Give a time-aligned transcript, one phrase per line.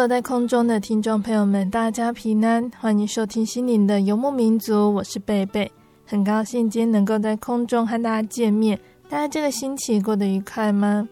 [0.00, 5.70] 坐在空中的听众朋友们，大家平安，欢迎收听心灵的游牧民族，我是贝贝，
[6.06, 8.80] 很高兴今天能够在空中和大家见面。
[9.10, 11.06] 大家这个星期过得愉快吗？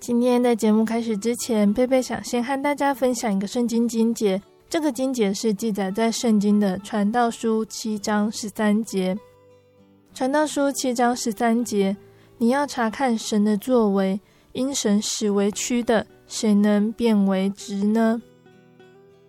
[0.00, 9.14] 今天在节目开始之前，贝贝想先和大家分享一个圣经经节，这个经节是记载在圣经的传道书七章十三节。
[10.14, 11.94] 传道书七章十三节，
[12.38, 14.18] 你要查看神的作为，
[14.52, 16.06] 因神使为曲的。
[16.26, 18.20] 谁能变为直呢？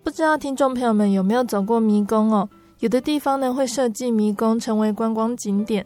[0.03, 2.49] 不知道听众朋友们有没有走过迷宫哦？
[2.79, 5.85] 有的地方呢会设计迷宫成为观光景点。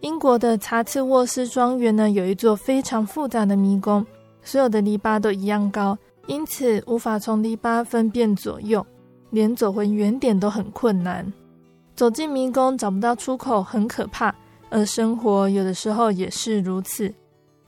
[0.00, 4.04] 英国的查茨沃斯庄园呢有一座非常复杂的迷宫，
[4.42, 5.96] 所有的篱笆都一样高，
[6.26, 8.84] 因此无法从篱笆分辨左右，
[9.30, 11.32] 连走回原点都很困难。
[11.94, 14.34] 走进迷宫找不到出口很可怕，
[14.70, 17.12] 而生活有的时候也是如此。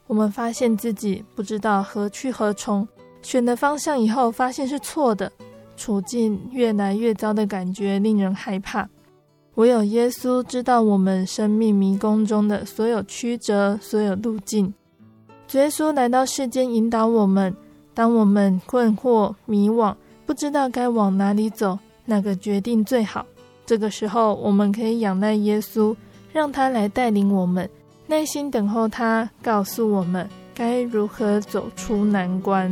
[0.06, 2.86] 我们发现自己不知道何去何从，
[3.22, 5.32] 选了方向以后发现是错的，
[5.76, 8.88] 处境越来越糟的感觉令人害怕。
[9.54, 14.72] 唯有耶稣知道我们生命迷宫中的所有曲折、所有路径。
[15.52, 17.54] 耶稣来到世间引导我们，
[17.94, 19.94] 当我们困惑、迷惘，
[20.26, 23.24] 不知道该往哪里走，哪个决定最好，
[23.64, 25.94] 这个时候我们可以仰赖耶稣，
[26.32, 27.70] 让他来带领我们。
[28.06, 32.70] 耐心等候他，告诉我们该如何走出难关。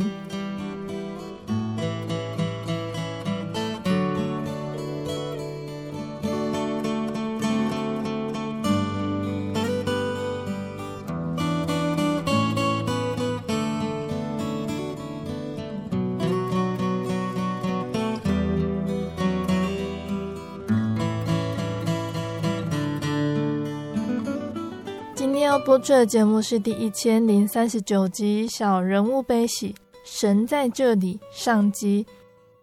[25.65, 29.69] 播出的节目是第一千零三十九集《小人物悲喜》，
[30.03, 32.05] 神在这里上集。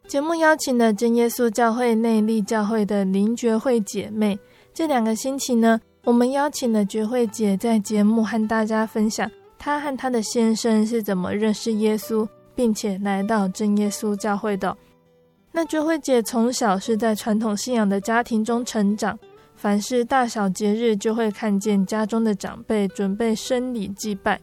[0.06, 4.38] 节目邀请了真耶稣教会内坜教会的林觉慧姐妹。
[4.74, 14.76] 这两个星期呢，我们邀请了觉慧姐在节目和大家分享她和她的先生是怎么认识耶稣，并且来到真耶稣教会的。
[15.52, 19.18] 那觉慧姐从小是在传统信仰的家庭中成长。
[19.60, 24.40] 凡是大小节日，就会看见家中的长辈准备生礼祭拜，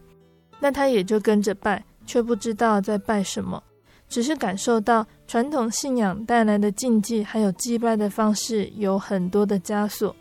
[0.59, 3.63] 那他也就跟着拜，却不知道在拜什么，
[4.07, 10.15] 只是感受到传统信仰带来的禁忌，还有祭拜的方式有很多的枷锁。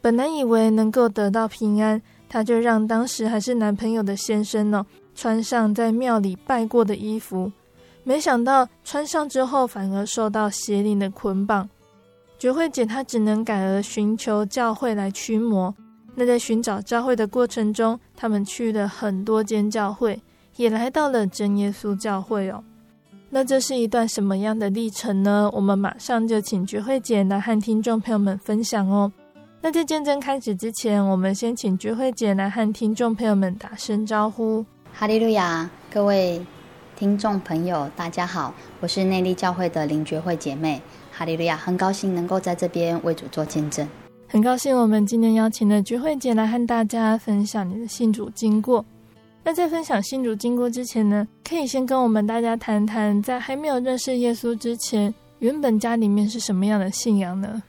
[0.00, 4.84] 本来以为能够得到平安，他就让当时还是男朋友的先生呢，
[5.14, 7.52] 穿上在庙里拜过的衣服，
[8.02, 11.68] 没想到穿上之后，反而受到邪灵的捆绑。
[12.40, 15.74] 觉慧姐她只能改而寻求教会来驱魔。
[16.14, 20.18] 那在寻找教会的过程中，他们去了很多间教会，
[20.56, 22.64] 也来到了真耶稣教会哦。
[23.28, 25.50] 那这是一段什么样的历程呢？
[25.52, 29.12] 我们马上就请觉慧姐来和听众朋友们分享哦。
[29.60, 34.64] 那在见证开始之前，我们先请觉慧姐来和听众朋友们打声招呼。
[34.94, 36.40] 哈利路亚，各位
[36.96, 40.80] 听众朋友，大家好，我是内力教会的林觉慧姐妹。
[41.20, 43.86] 哈利路亚，很高兴能够在这边为主做见证。
[44.26, 48.82] 很高兴我们今天邀请了菊慧姐来和大家分享你的信主经过。
[49.44, 57.62] 那在分享信主经过之前呢，可以先跟我们大家谈谈，在还没有认识耶稣之前，原本家里面是什么样的信仰呢？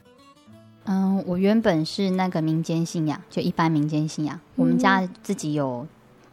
[0.84, 4.40] 嗯，我原本是那个民间信仰，就一般民间信仰。
[4.56, 5.86] 我们家自己有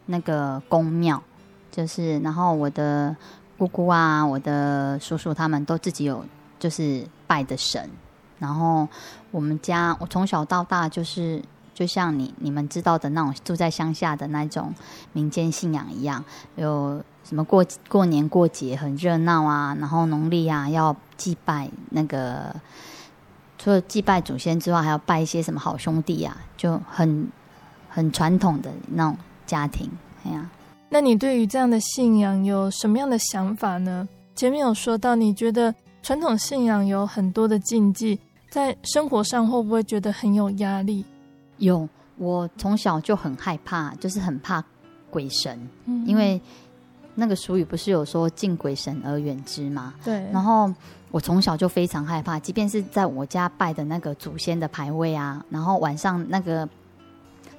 [0.05, 1.21] 那个宫庙，
[1.69, 3.13] 就是然后我的
[3.57, 6.23] 姑姑啊，我的叔叔他们都自己有，
[6.59, 7.89] 就是拜的神。
[8.37, 8.87] 然后
[9.31, 11.41] 我们家，我从小到大就是，
[11.73, 14.73] 就像你你们知道的那种住在乡下的那种
[15.13, 16.23] 民间信仰一样，
[16.55, 22.55] 有什么过过年过节很热闹啊，然后农历啊要祭拜那个。
[23.61, 27.27] 除了祭拜祖先之外，还要拜一些什么好兄弟啊，就很
[27.89, 29.91] 很传统的那种家庭。
[30.23, 30.49] 哎呀，
[30.87, 34.07] 那你对于这样的信仰有什么样的想法呢？
[34.33, 38.19] 前面有说到，你觉得传统信仰有很多的禁忌，
[38.49, 41.05] 在生活上会不会觉得很有压力？
[41.57, 41.87] 有，
[42.17, 44.63] 我从小就很害怕，就是很怕
[45.09, 46.41] 鬼神，嗯、因为
[47.15, 49.93] 那个俗语不是有说“敬鬼神而远之”吗？
[50.03, 50.73] 对，然后。
[51.11, 56.69] 我从小就非常害怕，即便是在我家拜的那个祖先的牌位啊，然后晚上那个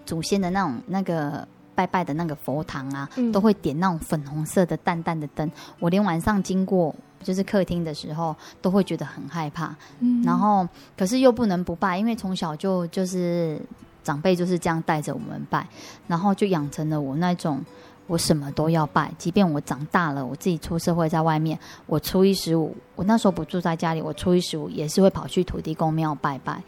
[0.07, 1.45] 祖先的那种那个
[1.75, 5.51] 拜拜的那个佛堂啊，嗯、都会点那种粉红色的淡淡的灯。
[5.81, 9.75] 我连晚上经过就是客厅的时候，都会觉得很害怕。
[10.01, 13.61] 嗯，然后可是又不能不拜，因为从小就就是
[14.03, 15.67] 长辈就是这样带着我们拜，
[16.07, 17.65] 然后就养成了我那种。
[18.07, 21.57] 我什么都要拜，即便我长大了，我自己出社会在外面，
[21.87, 26.61] 我初一十五，我那时候不住在家里，我初一十五也是会跑去土地公庙拜拜。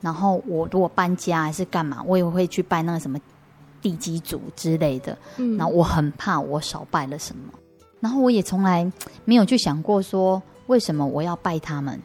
[0.00, 3.20] 然后我如果搬家还是干嘛，我也会去拜那个什么
[3.82, 5.14] 地基主之类的。
[5.36, 7.52] 嗯，然后我很怕我少拜了什么，
[8.06, 8.88] 然后我也从来
[9.26, 12.00] 没有去想过说为什么我要拜他们，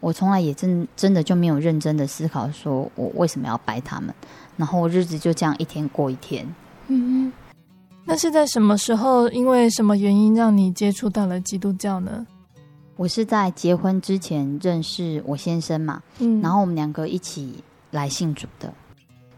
[0.00, 4.12] 我从来也真真的就没有认真的思考说我为什么要拜他们，
[4.56, 6.44] 然后日子就这样一天过一天。
[6.88, 7.32] 嗯。
[8.04, 9.28] 那是在什么时候？
[9.28, 12.26] 因为什么原因让你接触到了基督教呢？
[12.96, 17.62] 我是在结婚之前认识我先生嘛，嗯，然后我们两个一起
[17.92, 18.72] 来信主的。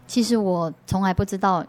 [0.07, 1.63] 其实我从来不知道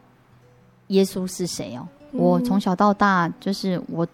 [0.89, 4.06] 耶稣是谁哦，嗯，我从小到大就是我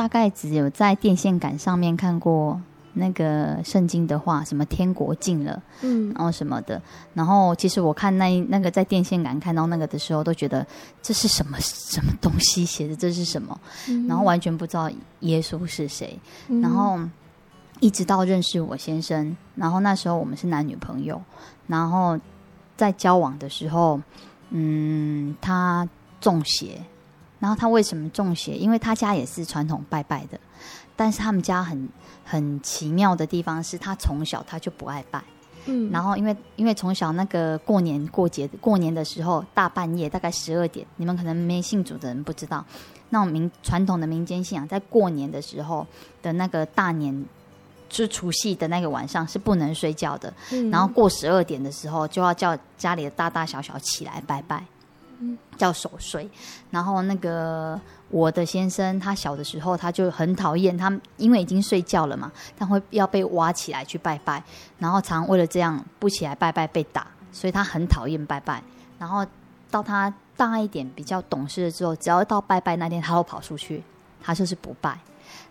[0.00, 2.58] 大概只有在电线杆上面看过。
[2.92, 6.82] 那个圣经的话，什么天国近了，嗯，然后什么的，
[7.14, 10.66] 然后其实我看那那个在电线杆看到那个的时候，都觉得
[11.00, 13.58] 这是什么什么东西写的，这是什么，
[13.88, 16.18] 嗯、然后完全不知道耶稣是谁，
[16.48, 16.98] 嗯、然后
[17.78, 21.22] 一直到认识我先生，然后那时候我们是男女朋友，
[21.68, 22.18] 然后
[22.76, 24.00] 在交往的时候，
[24.50, 25.88] 嗯，他
[26.20, 26.82] 中邪，
[27.40, 28.54] 然后他为什么中邪？
[28.56, 30.38] 因为他家也是传统拜拜的。
[30.94, 31.88] 但是他们家很
[32.22, 35.22] 很奇妙的地方是，他从小他就不爱拜，
[35.64, 42.62] 嗯，然后因为因为从小那个过年过节过年的时候，大半夜大概十二点，你们可能没信主的人不知道，
[43.08, 45.86] 那种民传统的民间信仰，在过年的时候
[46.20, 47.24] 的那个大年，
[47.88, 54.66] 就是除夕的那个晚上是不能睡觉的，嗯，然后过十二点的时候就要叫家里的大大小小起来拜拜，嗯，
[55.56, 56.28] 叫守岁，
[56.70, 57.80] 然后那个。
[58.12, 62.28] 我的先生他小的时候他就很讨厌他，因为已经睡觉了嘛，
[62.58, 64.42] 他会要被挖起来去拜拜，
[64.80, 68.60] 然后常为了这样不起来拜拜被打，所以他很讨厌拜拜。
[68.98, 69.24] 然后
[69.70, 73.80] 到他大一点比较懂事了之后，只要到拜拜那天，他会跑出去，
[74.20, 74.98] 他就是不拜。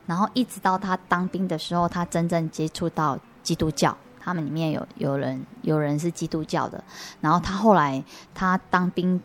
[0.06, 6.84] 然后一直到他当兵的时候，他真正接触到基督教，他们里面有有人有人是基督教的。
[7.22, 8.04] 然后他后来
[8.36, 9.22] 他当兵。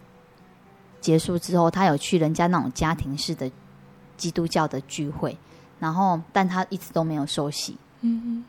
[1.04, 3.50] 结束之后，他有去人家那种家庭式的
[4.16, 5.36] 基督教的聚会，
[5.78, 7.76] 然后但他一直都没有受洗。
[8.00, 8.42] 嗯，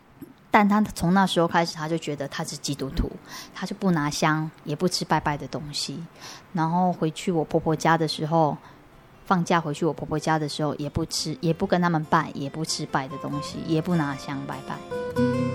[0.50, 3.12] 但他从那时候开始，他就觉得他是基督徒，
[3.54, 6.02] 他就不拿香，也不吃拜拜的东西。
[6.54, 8.56] 然后回去我婆婆家的时候，
[9.26, 15.55] 放假回去我婆婆家的时候，也不吃，也不跟他们拜，也不吃拜的东西，也不拿香拜拜。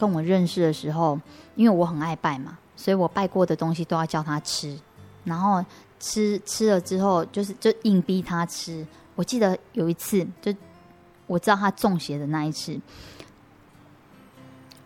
[0.00, 1.20] 跟我认识的时候，
[1.54, 4.74] 因为我很爱拜嘛，所以我拜过的东西都要叫他吃，
[5.24, 5.62] 然后
[5.98, 8.86] 吃吃了之后，就是就硬逼他吃。
[9.14, 10.54] 我记得有一次，就
[11.26, 12.80] 我知道他中邪的那一次，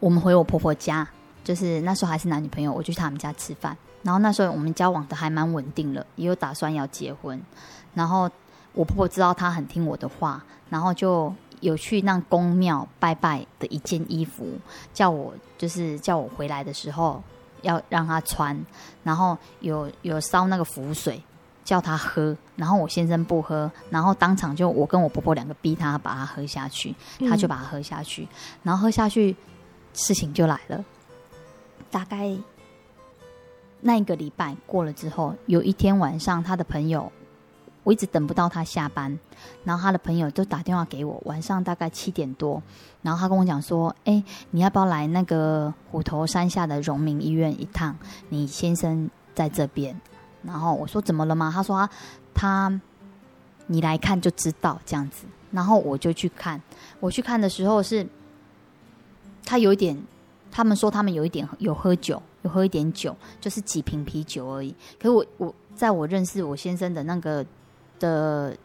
[0.01, 1.09] 我们回我婆婆家，
[1.45, 3.77] 就是那时候还是男女朋友，我就去他们家吃饭。
[4.03, 7.41] 然后那时候我们交往的还蛮稳定了，也有打算要结婚。
[7.95, 8.29] 然后
[8.73, 11.33] 我婆婆知道她很听我的话，然后就
[11.65, 14.47] 有去那宫庙拜拜的一件衣服，
[14.93, 17.23] 叫我就是叫我回来的时候
[17.63, 18.55] 要让他穿。
[19.03, 21.21] 然后有有烧那个符水，
[21.65, 22.37] 叫他喝。
[22.55, 26.95] 然后我先生不喝，然后当场就我跟我婆婆两个逼他把它喝下去，
[27.29, 28.29] 他就把它喝下去。
[28.63, 29.35] 然后喝下去，
[29.95, 30.85] 事情就来了，
[31.91, 32.37] 大概。
[33.87, 37.13] 那一个礼拜过了之后，有一天晚上，他的朋友，
[37.85, 39.17] 我一直等不到他下班，
[39.63, 42.61] 然后他的朋友就打电话给我，晚上大概七点多，
[43.03, 47.97] 然后他跟我讲说：“哎，你要不要来那个虎头山下的荣民医院一趟？
[48.31, 49.99] 你先生在这边。”
[50.43, 51.77] 然后我说：“怎么了吗？”他说
[52.35, 52.81] ：“他，他，
[53.69, 56.61] 你来看就知道这样子。”然后我就去看，
[56.99, 58.07] 我去看的时候是，
[59.45, 59.97] 他有一点。
[60.57, 64.73] 他们说他们有一点有喝酒，有喝一点酒，就是几瓶啤酒而已。
[65.01, 67.45] 可是我我在我认识我先生的那个
[68.05, 68.57] 的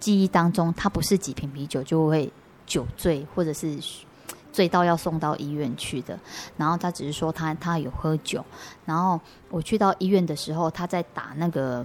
[0.00, 2.32] 记忆当中，他不是几瓶啤酒就会
[2.64, 3.78] 酒醉，或者是
[4.52, 6.18] 醉到要送到医院去的。
[6.56, 8.44] 然后他只是说他他有喝酒。
[8.84, 11.84] 然后我去到医院的时候，他在打那个。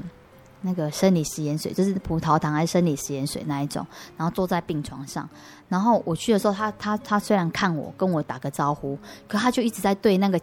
[0.61, 5.29] 那个生理食盐水，就是葡萄糖还是生理食盐水那一种，然后坐在病床上，
[5.69, 10.37] 然后我去的时候，他他他虽然看我，跟我打个招呼，可他就一直在对那个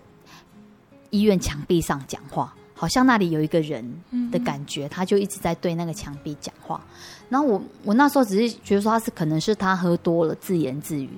[1.10, 3.82] 医院墙壁上讲话，好像那里有一个人
[4.30, 6.80] 的感觉，他就一直在对那个墙壁讲话。
[7.28, 11.10] 然后我我那时候只是觉得说他是可能是他喝多了自言自语，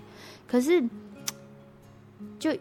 [0.46, 0.82] 可是
[2.38, 2.56] 就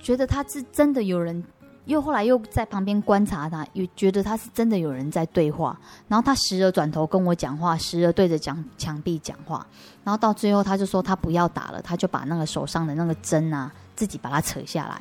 [0.00, 1.44] 觉得他是真的有人。
[1.84, 5.74] 又后来又在旁边观察他，又觉得他是真的有人在对话。
[6.06, 9.66] 然后他时而转头跟我讲话，时而对着讲墙壁讲话。
[10.04, 15.00] 然后到最后他就说他不要打了，他就把那个手上的那个针啊自己把它扯下来，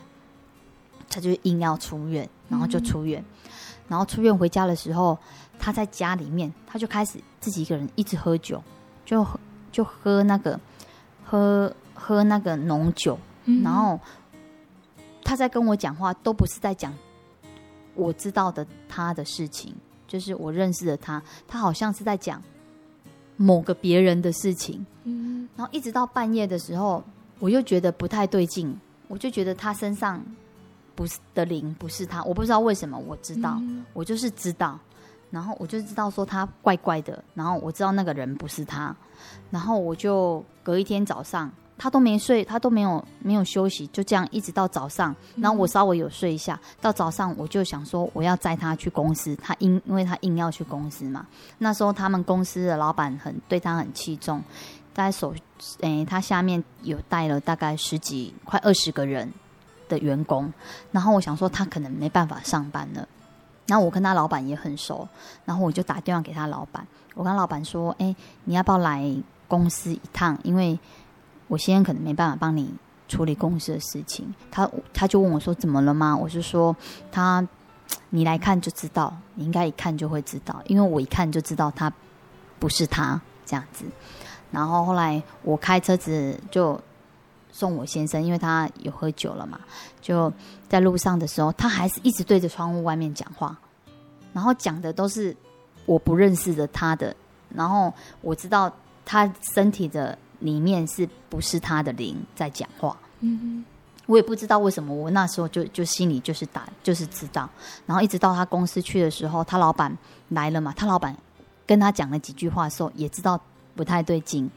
[1.09, 3.21] 他就硬要出院，然后就出院。
[3.21, 3.49] 嗯、
[3.87, 5.17] 然后出院回家的时候，
[5.59, 8.61] 他在家里面他就开始自己一个人一直喝酒，
[9.05, 9.25] 就
[9.71, 10.59] 就喝那个
[11.23, 13.17] 喝喝那个浓酒，
[13.63, 13.99] 然后。
[15.29, 16.93] 他在跟我讲话，都不是在讲
[17.95, 19.75] 我知道的他的事情，
[20.07, 22.41] 就是我认识的他，他好像是在讲
[23.35, 24.85] 某个别人的事情。
[25.03, 27.03] 嗯，然后一直到半夜的时候，
[27.39, 28.73] 我又觉得不太对劲，
[29.09, 30.23] 我就觉得他身上
[30.97, 33.61] 不是的灵不是他，我不知道为什么，我知道，
[33.93, 34.77] 我就是知道，
[35.29, 38.95] 然后我就知道说他怪怪的，然后我知道那个人不是他，
[39.51, 41.51] 然后我就隔一天早上。
[41.79, 45.15] 他都没睡，他都没有没有休息，就这样一直到早上。
[45.35, 49.35] 然后我稍微有睡一下，到早上我就想说我要载他去公司。
[49.35, 51.27] 他因因为他硬要去公司嘛。
[51.59, 54.41] 那时候他们公司的老板很对他很器重，
[54.91, 55.35] 在手
[55.81, 59.31] 诶，他下面有带了大概十几快二十个人
[59.87, 60.51] 的员工。
[60.91, 63.07] 然后我想说他可能没办法上班了。
[63.67, 65.07] 然后我跟他老板也很熟，
[65.45, 68.15] 然后我就打电话给他老板，我跟老板说：“诶，
[68.45, 69.13] 你要不要来
[69.47, 70.37] 公司一趟？
[70.43, 70.79] 因为。”
[71.49, 72.69] 我现在可能没办法帮你
[73.07, 76.75] 处理公司的事情，他他就问我说：“怎么了吗？”我就说
[77.09, 77.47] ：“他，
[78.09, 81.89] 你来看就知道，你应该一看就会知道，因为我一看就知道他
[82.59, 83.85] 不是他这样子。”
[84.51, 86.77] 然后后来我开车子就
[87.57, 89.59] 送我先生，因为他有喝酒了嘛，
[89.99, 90.31] 就
[90.69, 93.57] 在路上的时候，他还是一直对着窗户外面讲话，
[94.33, 95.35] 然后讲的都是
[95.85, 97.15] 我不认识的他的，
[97.49, 98.71] 然后我知道
[99.03, 100.15] 他身体的。
[100.39, 102.95] 里面是不是他的灵在讲话？
[103.21, 103.65] 嗯，
[104.05, 107.49] 我也不知道为什么，我那时候就就心里就是打就是知道，
[107.87, 109.97] 然后一直到他公司去的时候，他老板
[110.29, 111.17] 来了嘛，他老板
[111.65, 113.41] 跟他讲了几句话的时候，也知道
[113.77, 114.49] 不太对劲，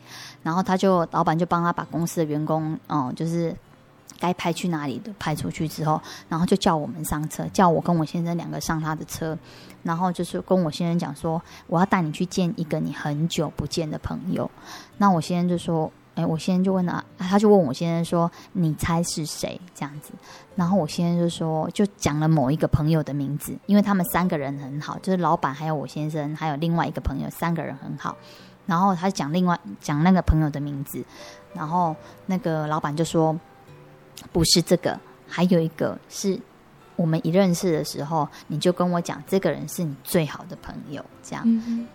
[0.43, 3.55] 然后他就老板就帮他把公司的员工，嗯，就是。
[4.19, 5.99] 该派去哪里的派出去之后，
[6.29, 9.39] 然后就叫我们上车，叫我跟我先生两个上他的车，
[9.83, 14.51] 然后就是跟我先生讲说，我要带你去见一个你很久不见的朋友。
[14.99, 19.59] 那我先生就说，哎，我先生就问他，他就问我先生说，你猜是谁？
[19.75, 20.13] 这样子，
[20.55, 28.15] 然后我先生就说，就讲了某一个朋友的名字，因为他们三个人很好，就是老板还有我先生还有另外一个朋友，三个人很好。
[28.71, 31.05] 然后他讲另外讲那个朋友的名字，
[31.53, 31.97] 然后
[32.27, 33.37] 那个老板就说。
[34.33, 36.39] 不是这个，还有一个是
[36.95, 41.43] 我们一认识的时候，你就跟我讲，这个人是你最好的朋友，这样。
[41.47, 41.89] 嗯。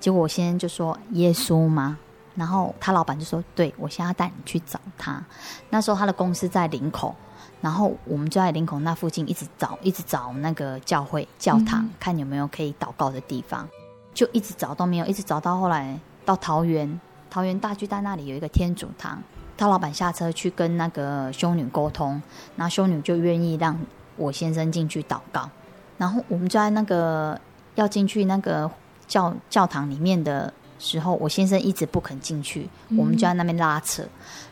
[0.00, 1.96] 结果我先就说耶稣吗？
[2.34, 5.24] 然后他老板就说，对，我现在要带你去找他。
[5.70, 7.14] 那时候他的公司在林口，
[7.60, 13.68] 然后我们就在林口那附近一直找，一直找那个教会教堂，嗯、看有没有可以祷告的地方，
[14.12, 15.96] 就一直找都没有，一直找到后来
[16.28, 19.22] 到桃园，桃园大巨蛋那里有一个天主堂。
[19.56, 22.20] 他老板下车去跟那个修女沟通，
[22.56, 23.74] 那修女就愿意让
[24.18, 25.48] 我先生进去祷告。
[25.96, 27.40] 然后我们就在那个
[27.76, 28.70] 要进去那个
[29.06, 34.06] 教教堂里面的时候，我先生一直不肯进去，我们就在那边拉扯，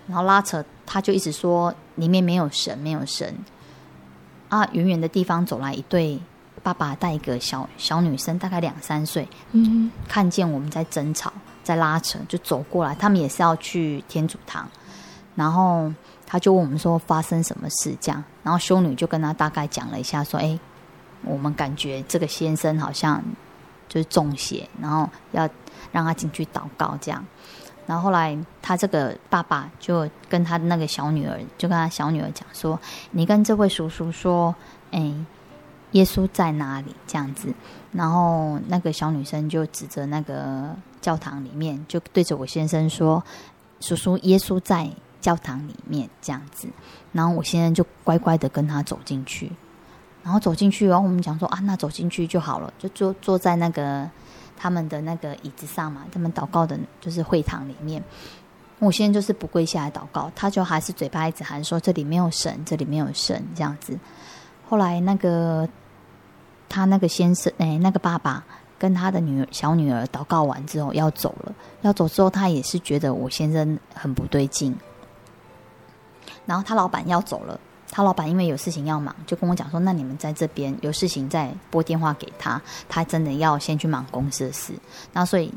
[0.07, 3.37] 然后拉扯，他就一直说里面没有神，没有神。
[4.49, 6.19] 啊，远远的地方走来一对
[6.63, 11.33] 爸爸带一个小小女生，大概两三岁，嗯，看见我们在争吵，
[11.67, 14.69] 在拉扯，就走过来，他们也是要去天主堂，
[15.35, 15.93] 然后
[16.25, 20.57] 他就问我们说发生什么事这样，然后修女就跟他大概讲了一下，说，哎，
[21.25, 23.21] 我们感觉这个先生好像
[23.89, 25.49] 就是中邪，然后要
[25.91, 27.25] 让他进去祷告这样。
[27.85, 32.79] 然后后来，他这个爸爸就跟他那个小女儿，就跟他小女儿讲说
[33.11, 34.55] ：“你跟这位叔叔说，
[34.93, 35.13] 哎，
[35.93, 37.53] 耶稣在哪里？”这样子。
[37.93, 43.23] 然后那个小女生就指着那个教堂里面，就对着我先生说
[43.81, 46.69] ：“叔叔，耶稣在教堂里面。”这样子。
[47.13, 49.51] 然后我先生就乖乖的跟他走进去。
[50.23, 54.09] 然后走进去，然后我们讲说：“啊，那走进去就好了，就坐坐在那个。”
[54.59, 58.03] 他们的那个椅子上嘛，他们祷告的就是会堂里面。
[58.79, 63.99] 我现在就是不跪下来祷告，他就还是嘴巴一直喊说：“这里没有神，这里没有神。”这样子。
[64.67, 65.69] 后来那个
[66.71, 68.43] 他那个先生，哎，那个爸爸
[68.79, 74.75] 跟他的女儿小女儿祷告完之后要走了，要走之后他也是觉得我先生很不对劲。
[76.45, 77.59] 然后他老板要走了。
[77.89, 84.75] 他老板因为有事情要忙，就跟我讲说：“那你们在这边有事情再拨电话给他，他真的要先去忙公司的事。”
[85.15, 85.55] 然后所以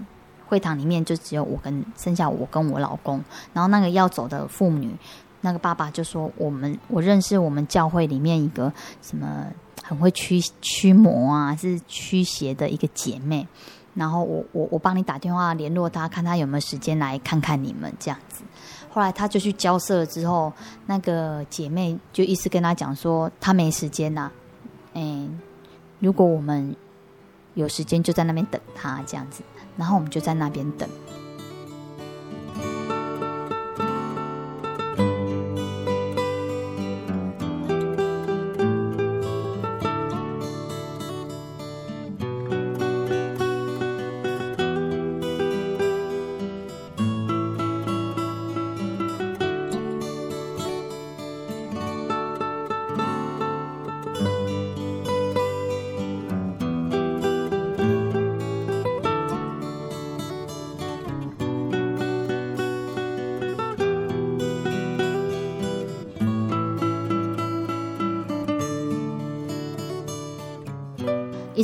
[0.48, 3.22] 会堂里面就只有我跟剩下我跟我老公。
[3.52, 4.96] 然后那个要走的妇女，
[5.42, 8.72] 那个爸爸就说：“我们我认识我们教会里面一个
[9.02, 9.48] 什么
[9.84, 13.48] 很会驱驱魔啊，是驱邪的一个姐妹。
[13.96, 18.44] 然后我我我帮你打电话联络她，看她有没有时间来看看你们这样子。”
[18.92, 20.52] 后来他就去交涉了之后，
[20.88, 24.32] 那个姐妹就一直跟他讲说，她没时间呐、啊，
[24.94, 25.40] 嗯，
[26.00, 26.76] 如果我们
[27.54, 29.44] 有时间就在那边等他这样子，
[29.78, 30.90] 然后我们就在那边等。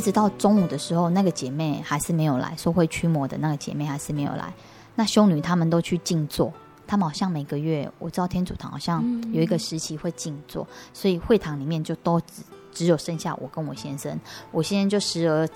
[0.06, 4.54] 直到中午的时候，那个姐妹还是没有来，说会驱魔的那个姐妹还是没有来。
[4.94, 6.52] 那修女他们都去静坐，
[6.86, 14.16] 他们好像每个月，我知道天主堂好像有一个时期会静坐，嗯、所以会堂里面就都只只有剩下我跟我先生。
[14.52, 15.48] 我先生就时而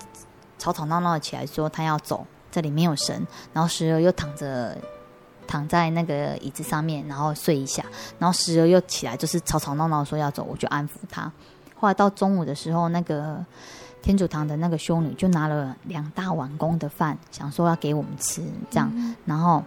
[0.59, 4.77] 吵吵闹闹的起来说他要走，这里没有神，然后时而又躺着
[5.47, 7.85] 躺在那个椅子上面，然后睡一下，
[8.19, 11.31] 然后时而又起来，就是吵吵闹闹说要走，我就安抚他。
[11.73, 13.45] 后来到中午的时候，那个。
[14.01, 18.91] 天主堂的那个修女就拿了两大碗公的饭，想说要给我们吃，这样。
[18.95, 19.63] 嗯、然后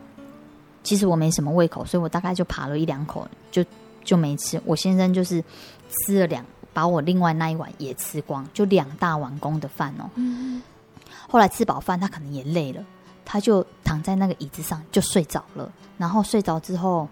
[0.82, 3.64] 其实我没什么胃口，所以我大概就扒了一两口，就
[4.02, 4.60] 就没吃。
[4.64, 5.42] 我先生就是
[5.88, 10.10] 吃了两，把我另外那一碗也吃光，就两大碗公的饭哦。
[10.16, 10.60] 嗯、
[11.28, 12.84] 后来吃饱饭，他可能也累了，
[13.24, 15.70] 他就躺在那个椅子上就睡着了。
[15.96, 17.08] 然后睡着之后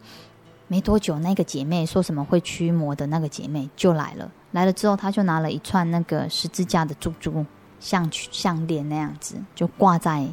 [0.66, 4.28] 没多久，那个姐妹说什么会驱魔的那个姐妹就来了。
[4.52, 7.44] 来了之后，他就拿了一串那个十字架的珠珠
[7.80, 10.26] 项项链那样子，就挂在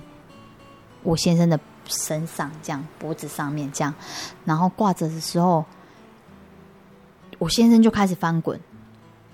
[1.03, 3.93] 我先生的身上，这样脖子上面这样。
[4.43, 5.63] 然后挂着的时候，
[7.38, 8.60] 我先生就开始翻滚，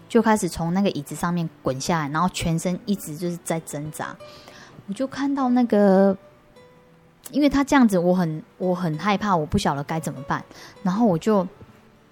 [0.08, 4.16] 就开始从那个椅子上面滚下来，然后全身一直就是在挣扎。
[4.88, 6.16] 我就看到那个，
[7.32, 10.46] 因为他这样子，我很我很害怕，我不晓得该怎么办。
[10.84, 11.48] 然后我就。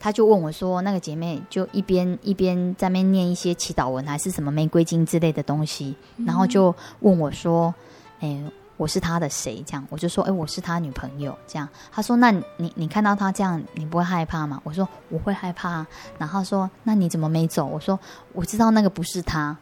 [0.04, 7.74] 他就问我说：“那个姐妹就一边一边在那边念一些祈祷文，还是什么玫瑰经之类的东西，然后就问我说
[8.20, 8.38] ：‘哎，
[8.76, 15.88] 我是他的谁？’这样我就说：‘哎，我是他女朋友。’这样他说：‘那你你看到他这样，你不会害怕吗？’我说：‘我会害怕。’
[16.20, 17.98] 然后他说：‘那你怎么没走？’我说
[18.36, 19.56] ：‘我知道那个不是他。’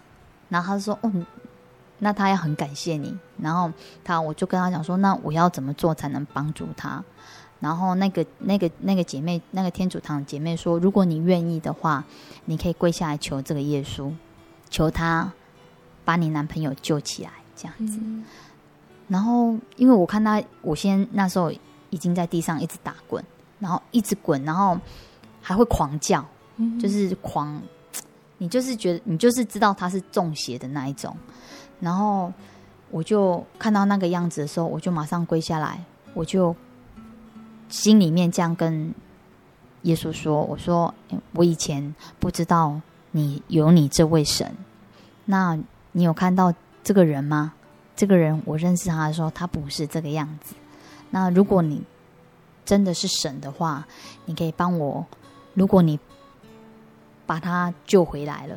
[0.50, 1.12] 然后他说：‘哦，
[2.04, 3.72] 那他要很感谢你。’然后
[4.04, 7.02] 他我就跟他讲说：‘那我要怎么做才能帮助他？’
[7.62, 12.04] 然后那个那个那个姐妹，那个天主堂的姐妹说：“如果你愿意的话，
[12.46, 14.12] 你可以跪下来求这个耶稣，
[14.68, 15.32] 求他
[16.04, 18.00] 把你男朋友救起来，这样子。
[18.02, 18.26] 嗯”
[19.08, 21.52] 然后因为我看他，我先那时候
[21.92, 23.24] 已经在地上一直打滚，
[23.60, 24.76] 然后一直滚，然后
[25.40, 26.26] 还会狂叫，
[26.58, 27.62] 嗯、就是狂，
[28.40, 31.16] 你就是觉得你就是知道他是中邪的那一种。
[31.82, 32.32] 然后
[32.90, 36.56] 我就看到那个样子的时候，我就马上跪下来，我就
[37.68, 38.94] 心里面这样跟
[39.82, 40.94] 耶稣说：“我说
[41.34, 42.80] 我以前不知道
[43.12, 44.56] 你有你这位神，
[45.26, 45.60] 那
[45.92, 47.54] 你有看到这个人吗？
[47.96, 50.56] 这个人我认识他的时候，他不是这个样子。
[51.10, 51.84] 那如果你……”
[52.64, 53.86] 真的是神的话，
[54.26, 55.06] 你可以帮我。
[55.56, 56.00] 如果你
[57.26, 58.56] 把他救回来了，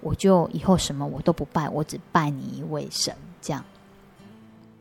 [0.00, 3.14] 我就以后什么我都不拜，我只拜你一位神。
[3.42, 3.64] 这样，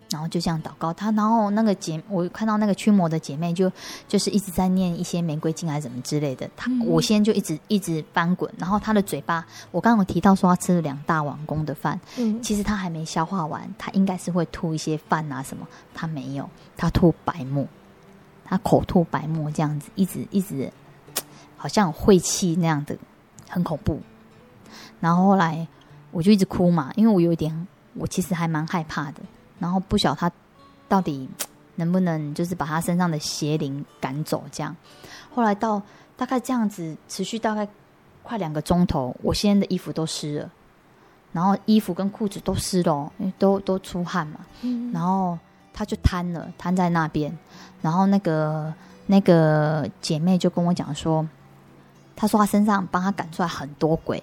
[0.10, 1.12] 然后就这样祷告他。
[1.12, 3.71] 然后那个姐，我看到那个驱魔的姐妹就
[4.08, 6.49] 就是一直在念一些玫瑰经还是什么之类的。
[6.58, 17.65] 他、嗯、我先就一直一直翻滚，然后她的嘴巴，我刚刚有提到说她吃了两大碗公的饭，嗯，其实她还没消化完，她应该是会吐一些饭啊什么，她没有，她吐白沫。
[18.43, 20.69] 她口吐白沫，这样子一直一直，
[21.55, 22.97] 好像晦气那样的，
[23.47, 24.01] 很恐怖。
[25.00, 25.68] 然后后来
[26.12, 29.22] 我就一直哭嘛，因为我有一点，我其实还蛮害怕的。
[29.60, 30.32] 然后不晓得他
[30.88, 31.30] 到底
[31.76, 34.76] 能不能就是把他身上的邪灵赶走这样。
[35.34, 35.82] 后来到
[36.16, 37.68] 大概这样子持续大概
[38.24, 40.50] 快两个钟头，我现在的衣服都湿了，
[41.32, 44.40] 然后衣服跟裤子都湿了，因为都都出汗嘛。
[44.62, 44.92] 嗯。
[44.92, 45.38] 然后。
[45.72, 47.32] 他就瘫了，瘫在那边。
[47.82, 48.74] 然后那个
[49.06, 51.26] 那个姐妹就跟我讲说，
[52.18, 54.22] 她说她身上帮她赶出来很多鬼。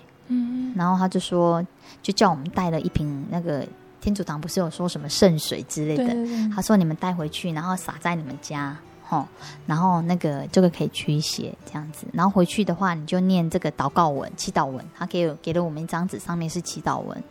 [0.77, 1.67] 嗯，然后他就说，
[2.03, 3.67] 就叫我们带了一瓶那个
[4.01, 6.05] 天主堂不是有说什么圣水之类的？
[6.05, 6.55] 对对对。
[6.55, 8.77] 她说你们带回去，然后洒在你们家，
[9.09, 9.27] 吼，
[9.67, 12.07] 然后那个这个可以驱邪这样子。
[12.12, 14.85] 然后回去的话，你就念这个祷告文、祈祷文。
[14.97, 17.23] 他给给了我们一张纸，上面是祈祷文。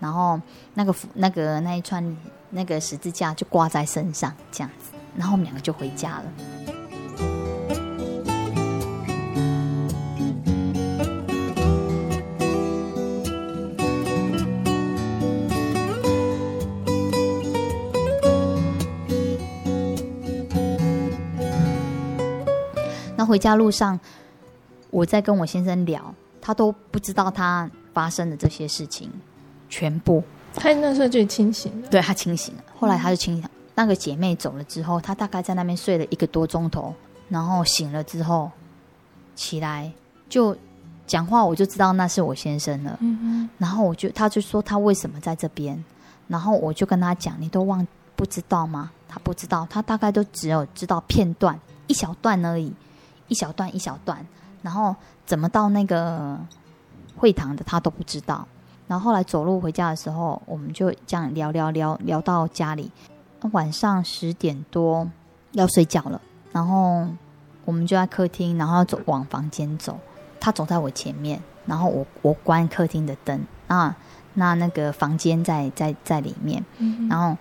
[0.00, 0.40] 然后
[0.74, 2.16] 那个那个那一串。
[2.50, 6.24] 那个十字架就挂在身上，这样子，然后我们两个就回家了。
[23.28, 24.00] 回家路上，
[24.90, 29.10] 我在跟我先生聊，他都不知道他发生的这些事情，
[29.68, 30.22] 全部。
[30.54, 32.64] 他那时候就清醒了，对，他清醒了。
[32.76, 33.50] 后来他就清醒了。
[33.74, 36.92] 那个姐妹走了之后，他大概在那边睡了一个多钟头，
[37.28, 38.50] 然后醒了之后
[39.36, 39.92] 起来
[40.28, 40.56] 就
[41.06, 42.96] 讲话，我就知道那是我先生了。
[43.00, 43.50] 嗯嗯。
[43.58, 45.84] 然后我就他就说他为什么在这边，
[46.26, 47.86] 然后我就跟他讲，你都忘
[48.16, 48.90] 不知道吗？
[49.06, 52.72] 他不知道，他大概都只有知道片段一小段而已，
[53.28, 54.26] 一小段一小段，
[54.62, 56.38] 然后怎么到那个
[57.16, 58.46] 会堂的他都不知道。
[58.86, 62.90] 然后后来走路回家的时候，我们就这样聊聊聊聊到家里，
[63.52, 65.08] 晚上十点多
[65.52, 66.20] 要睡觉了。
[66.52, 67.06] 然后
[67.64, 69.98] 我们就在客厅，然后走往房间走。
[70.40, 73.94] 他走在我前面，然后我我关客厅的灯啊，
[74.34, 76.64] 那那个房间在在在里面。
[77.10, 77.36] 然后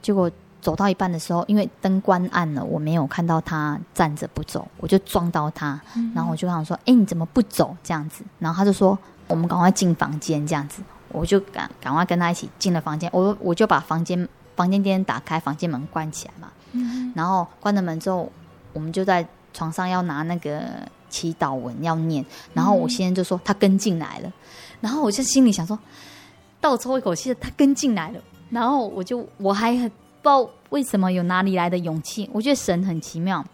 [0.00, 0.30] 结果
[0.66, 5.80] 走到一半的时候，因为灯关暗了，我没有看到他站着不走，我就撞到他。
[6.14, 8.98] 然后我就想说：“哎，你怎么不走？”这样子，然后他就说。
[9.28, 13.10] 我们赶快进房间，这样子，我就赶赶快跟他一起进了房间。
[13.12, 14.16] 我我就把房间
[14.54, 16.48] 房间灯打开，房间门关起来嘛。
[16.70, 17.12] 嗯。
[17.12, 18.30] 然后关了门之后，
[18.72, 20.62] 我们就在床上要拿那个
[21.10, 22.24] 祈祷文要念。
[22.54, 24.32] 然后我先生就说他跟进来了，
[24.80, 25.76] 然后我就心里想说，
[26.60, 28.20] 倒抽一口气，他跟进来了。
[28.50, 29.96] 然后我就我还很不
[30.26, 32.28] 知道为什么有哪里来的勇气。
[32.32, 33.44] 我觉得神很奇妙，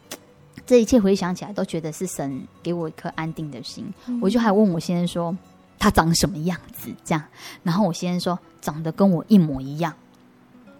[0.64, 3.84] 这一切回想起来都觉得是神给我一颗安定的心。
[4.06, 4.18] 嗯。
[4.22, 5.36] 我就还问我先生说。
[5.78, 6.90] 他长什么样子？
[7.04, 7.20] 这样，
[7.64, 9.92] 然后我先生说长得跟我一模一样，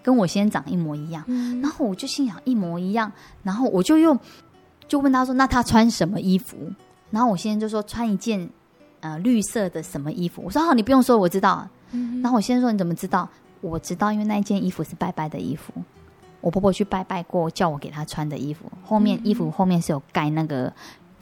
[0.01, 1.25] 跟我先生长一模一样。
[1.27, 1.61] 嗯。
[1.61, 3.11] 然后我就心想一模一样，
[3.43, 4.17] 然后我就又
[4.87, 6.57] 就问他说：“那他穿什么衣服？”
[7.11, 8.49] 然后我先生就说：“穿一件
[9.01, 12.23] 呃绿色的什么衣服？”我说：“好，你不用说，我知道。”嗯。
[12.23, 13.29] 然后我先生说：“你怎么知道？”
[13.63, 15.73] 我知道，因为那一件衣服是拜拜的衣服，
[16.43, 18.71] 我婆婆去拜拜过，叫我给她穿的衣服。
[18.85, 20.71] 后面衣服后面是有盖那个。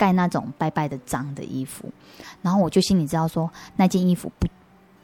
[0.01, 1.93] 盖那种拜拜的章的衣服，
[2.41, 4.49] 然后我就心里知道说那件衣服不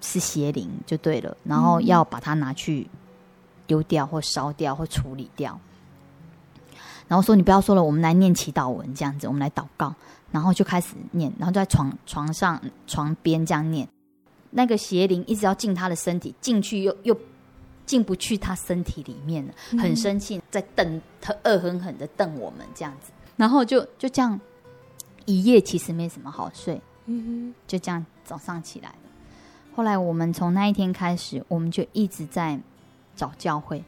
[0.00, 2.88] 是邪灵就对了，然后要把它拿去
[3.66, 5.60] 丢掉或烧掉或处理掉。
[7.06, 9.94] 然后说你不要说了，我们来念祈祷文这样子，我们来祷告，
[10.30, 13.86] 然后就开始念，然后就在床床上床边这样念。
[14.50, 17.18] 那个邪灵一直要进他的身体，进去又又
[17.84, 24.38] 进不去他身体里面了，很生气，在瞪他，恶狠狠的瞪我们这样子，然后就就这样。
[25.28, 28.98] 一夜其实没什么好睡，嗯哼，就这样早上起来了。
[29.74, 32.56] 后来我们从那一天开始，我们就一直在
[33.16, 33.82] 找教会，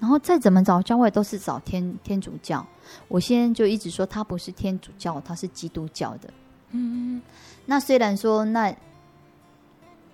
[0.00, 2.66] 然后再怎么找教会都是找天天主教。
[3.06, 6.28] 我先就一直说他不是天主教，他是基督教的。
[6.72, 7.22] 嗯，
[7.64, 8.74] 那虽然说那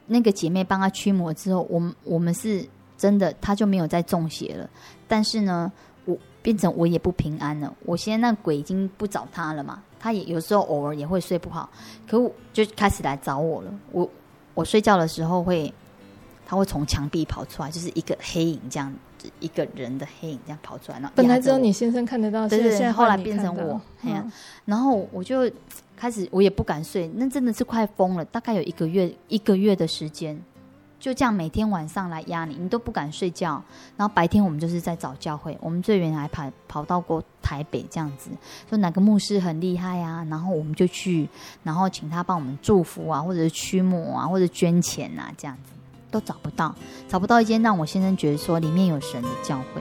[0.07, 2.65] 那个姐妹帮他驱魔之后，我们我们是
[2.97, 4.69] 真的，他就没有再中邪了。
[5.09, 5.71] 但是呢，
[6.05, 7.73] 我变成我也不平安了。
[7.85, 11.69] 我现在那鬼已经不找他了嘛，他也有时候偶尔也会睡不好，
[12.09, 13.73] 可我就开始来找我了。
[13.91, 14.09] 我
[14.55, 15.73] 我睡觉的时候会，
[16.47, 18.93] 他会从墙壁跑出来，就是一个黑影这样。
[19.39, 24.29] 一个人的黑影这样跑出来，然后本来只有你先生看得到，对对，现在后来变成我，嗯，
[24.65, 25.49] 然后我就
[26.03, 30.37] 开始，我也不敢睡，那真的是快疯了，大概有一个月一个月的时间，
[30.99, 33.63] 就这样每天晚上来压你，你都不敢睡觉，
[33.97, 38.31] 然后白天我们就是在找教会，我们最远还跑跑到过台北这样子，
[38.69, 41.29] 说哪个牧师很厉害啊，然后我们就去，
[41.63, 45.73] 然后请他帮我们祝福啊，或者是驱魔啊，或者捐钱啊，这样子。
[46.11, 46.75] 都找不到，
[47.09, 49.81] 找不到一间让我先生觉得说里面有神的教会。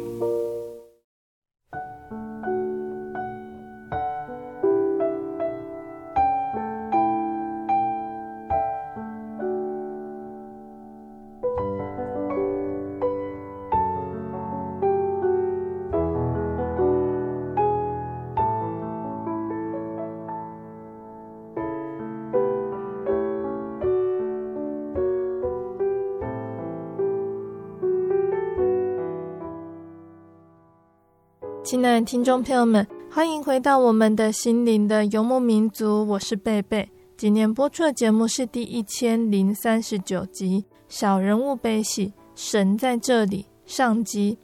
[31.71, 36.85] 亲爱的听众朋友们，欢迎回到我们的心灵的游牧民族，我是贝贝。
[37.15, 44.37] 今天播出的节目是第一千零三十九集《小人物悲喜，神在这里》上集。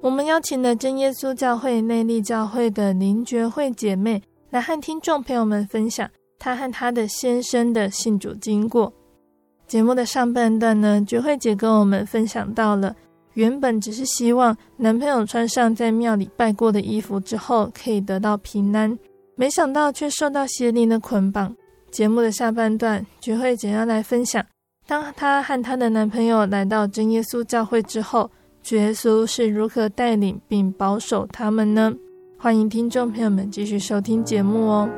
[0.00, 8.92] 我们邀请了真耶稣教会内力教会的林觉慧姐妹来和听众朋友们分享她和她的先生的信主经过。
[9.68, 12.96] 节目的上半段呢，觉慧姐跟我们分享到了。
[13.34, 18.98] 原本只是希望男朋友穿上在庙里拜过的衣服之后可以得到平安，
[19.36, 21.54] 没想到却受到邪灵的捆绑。
[21.90, 24.44] 节目的下半段，菊慧姐要来分享，
[24.86, 28.30] 当她和她的男朋友来到真耶稣教会之后，
[28.62, 31.92] 主耶稣是如何带领并保守他们呢？
[32.38, 34.88] 欢迎听众朋友们继续收听节目哦。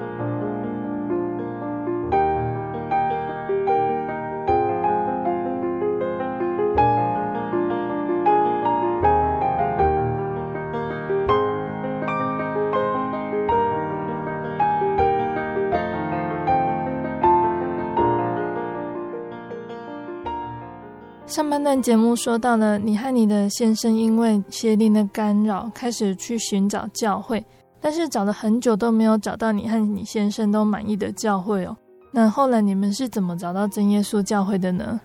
[21.82, 27.44] 节目说到了，你和你的先生因为邪灵的干扰，开始去寻找教会，
[27.80, 31.76] 但是找了很久都没有找到你和你先生都满意的教会哦。
[32.12, 35.00] 那后来你们是怎么找到真耶稣教会的呢？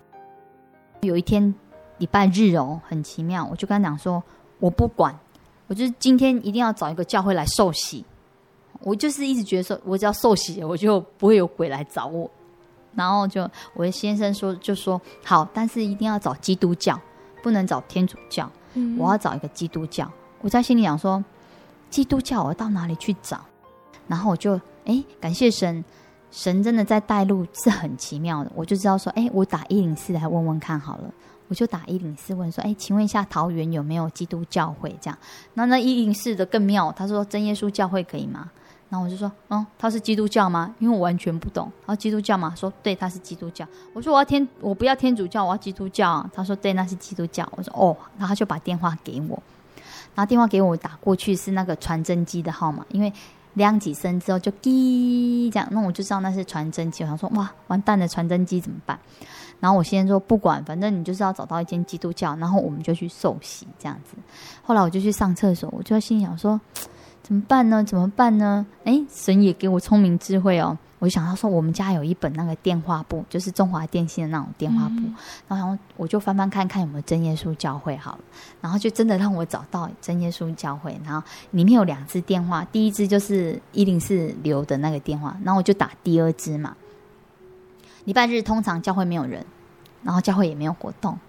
[1.02, 1.52] 有一天
[1.98, 4.22] 礼拜日哦，很奇妙，我就跟他讲说，
[4.60, 5.18] 我不管，
[5.66, 8.06] 我就是今天一定要找一个教会来受洗。
[8.82, 12.30] 我就是一直觉得说，我只要受洗，我就不会有鬼来找我。
[12.96, 17.00] 然后就我的先生说，就说好，但是一定要找基督教，
[17.44, 18.50] 不能找天主教。
[18.74, 20.12] 嗯，我要找一个基督教。
[20.42, 21.24] 我在心里想说，
[21.90, 23.40] 基督教我到哪里去找？
[24.08, 25.84] 然后我就哎，感谢神，
[26.32, 28.52] 神真的在带路，是很奇妙的。
[28.56, 31.14] 我就知道说，哎，我打一零四来问问看好了。
[31.50, 34.94] 我就打一零四问说，哎，请问一下桃园有没有基督教会？
[35.00, 35.18] 这样，
[35.54, 38.52] 那那一零四的更妙，他说真耶稣教会可以吗？
[38.90, 40.74] 然后我就说，嗯，他是基督教吗？
[40.80, 41.66] 因为我完全不懂。
[41.86, 43.68] 然后基督教嘛，说对，他是基督教。
[43.92, 46.26] 我说我要天，我不要天主教，我要基督教。
[46.34, 47.46] 他说对，那是基督教。
[47.58, 49.44] 我说哦，然后他就把电话给我，
[50.16, 53.12] 然后电话给我打过去是那个传真机的号码，因为
[53.56, 57.04] 亮几声之后就滴这样，那我就知道那是传真机。
[57.04, 58.98] 我想说哇，完蛋了，传真机怎么办？
[59.60, 64.16] 然后我先说不管，反正你就是要找到一间基督教，然后我们就去受洗这样子。
[64.64, 66.62] 后来我就去上厕所，我就心想说。
[67.28, 67.84] 怎么办呢？
[67.84, 68.66] 怎么办呢？
[68.86, 70.78] 哎，神也给我聪明智慧哦。
[70.98, 75.16] 我就想到说，我们家有一本那个电话簿，就是中华电信的那种电话簿，嗯、
[75.50, 78.20] 然后我就翻翻看看有没有真耶稣教会好了，
[78.62, 86.78] 然后就真的让我找到真耶稣教会，然后里面有两支电话，第一支就是一零四留的那个电话，然后我就打第二支嘛。
[88.06, 89.46] 礼拜日通常教会没有人，
[90.02, 91.20] 然后教会也没有活动，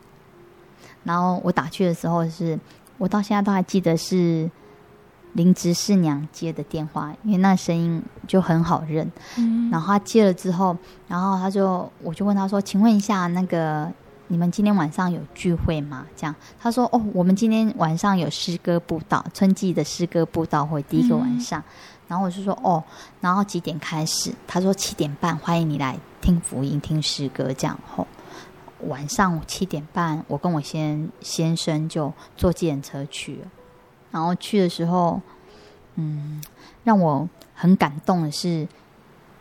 [1.02, 2.56] 然后我打去的时候是，
[2.98, 4.48] 我到现在都还记得是。
[5.38, 9.08] 林执事娘接的电话，因为那声音就很好认。
[9.36, 13.88] 嗯，然后他接了之后，然后他就我就问他说：“请问一下，那个
[14.26, 21.60] 你们今天晚上有聚会吗？”这样他说：“哦，我们今天晚上有诗歌布道，春季的诗歌布道会第一个晚上。
[21.60, 21.70] 嗯”
[22.08, 22.82] 然后我就说：“哦，
[23.20, 28.04] 然后几点开始？”他说：“七点半，欢迎你来听福音、听诗歌。”这样后
[28.88, 33.48] 晚上七点半，我跟我先先生就坐计程车去了。
[34.10, 35.20] 然后去的时候，
[35.96, 36.42] 嗯，
[36.84, 38.66] 让我很感动的是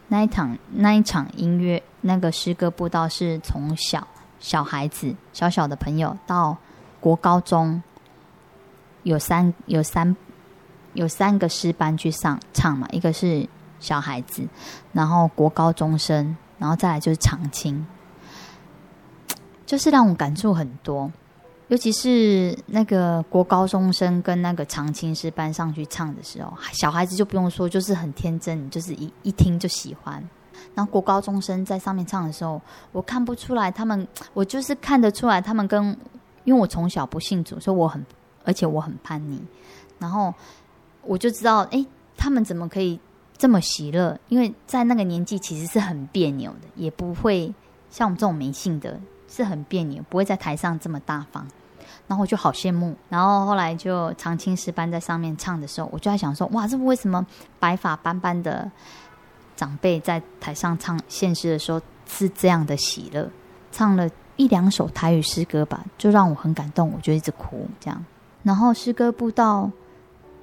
[0.07, 4.07] 那一场那一场音乐那个诗歌步道，是从小
[4.39, 6.57] 小孩子小小的朋友到
[6.99, 7.81] 国高中，
[9.03, 10.15] 有三有三
[10.93, 13.47] 有三个诗班去上唱嘛，一个是
[13.79, 14.47] 小孩子，
[14.93, 17.85] 然后国高中生，然后再来就是长青，
[19.65, 21.11] 就是让我感触很多。
[21.69, 30.23] 尤其是那个国高中生跟那个长青诗班上去唱的时候，小孩子就不用说，就是很天真，就是一一听就喜欢。
[30.73, 32.61] 然后国高中生在上面唱的时候，
[32.93, 35.85] 我看不出来他们，我就是看得出来他们跟，
[36.45, 38.05] 因为我从小不信主，所以我很，
[38.45, 39.41] 而且我很叛逆。
[39.99, 40.33] 然后
[41.03, 42.97] 我就知道，哎，他们怎么可以
[43.37, 44.17] 这么喜乐？
[44.29, 47.53] 因为在那个年纪其实是很别扭的，也不会
[47.89, 48.97] 像我们这种没信的。
[49.29, 51.45] 是很别扭，不会在台上这么大方，
[52.07, 52.95] 然后我就好羡慕。
[53.09, 57.25] 然后后来就长青诗班在上面唱的时候，我就在想说：哇，这为什么
[57.59, 58.69] 白发斑斑的
[59.55, 63.29] 长辈在台上唱现诗的时候是这样的喜乐？
[63.71, 68.05] 唱了一两首台语诗歌吧，就让我很感动，我就一直哭这样。
[68.43, 69.69] 然后诗歌布道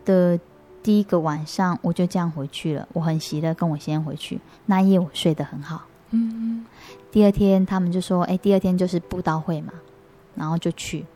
[0.04, 0.38] 的
[0.82, 2.86] 第一个晚上，我就这样回去了。
[2.92, 4.38] 我很喜乐，跟我先回去。
[4.66, 5.82] 那一夜我睡得很好。
[6.10, 6.66] 嗯。
[7.10, 9.72] 第二天，他们就说：“哎，第二天就是布道会嘛，
[10.34, 11.06] 然后就去。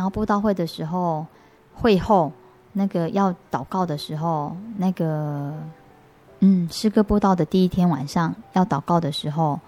[0.00, 1.26] 然后布道会的时候，
[1.74, 2.32] 会后
[2.72, 5.52] 那个要祷告的时候，那个
[6.38, 9.60] 嗯，诗歌布道的第一天晚上要祷告的时候，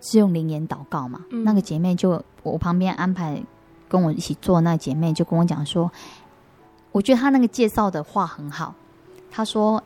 [0.00, 1.24] 是用灵言祷告嘛。
[1.30, 3.42] 嗯、那个姐妹就我旁边安排
[3.88, 5.90] 跟我一起做，那姐妹就跟我讲说，
[6.92, 8.72] 我觉得她那个介绍的话很好。
[9.32, 9.82] 她说。”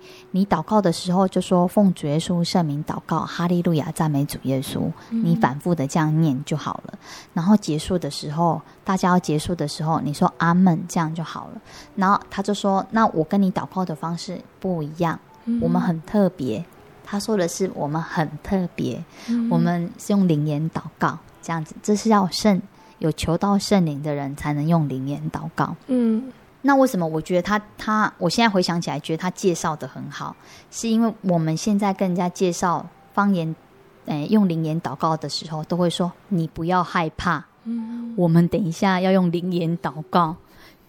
[0.00, 4.90] 诶，你祷告的时候就说奉主耶稣圣名祷告，哈利路亚，赞美主耶稣。
[5.10, 6.98] 你反复的这样念就好了。
[7.32, 11.60] 然后结束的时候，大家要结束的时候，你说阿门，这样就好了。
[11.96, 15.18] 然后他就说：“那我跟你祷告的方式不一样，
[15.60, 16.64] 我们很特别。”
[17.04, 19.02] 他说的是我们很特别，
[19.50, 22.60] 我们是用灵言祷告，这样子，这是要圣
[22.98, 25.74] 有求到圣灵的人才能用灵言祷告。
[25.86, 26.30] 嗯。
[26.68, 30.36] 那为什么我觉得他他，我现在回想起来觉得他介绍的很好，
[30.70, 33.56] 是因为我们现在跟人家介绍方言，
[34.04, 37.42] 诶，用灵言祷告的时候，都会说你不要害怕。
[37.64, 40.36] 嗯，我们等一下要用灵言祷告，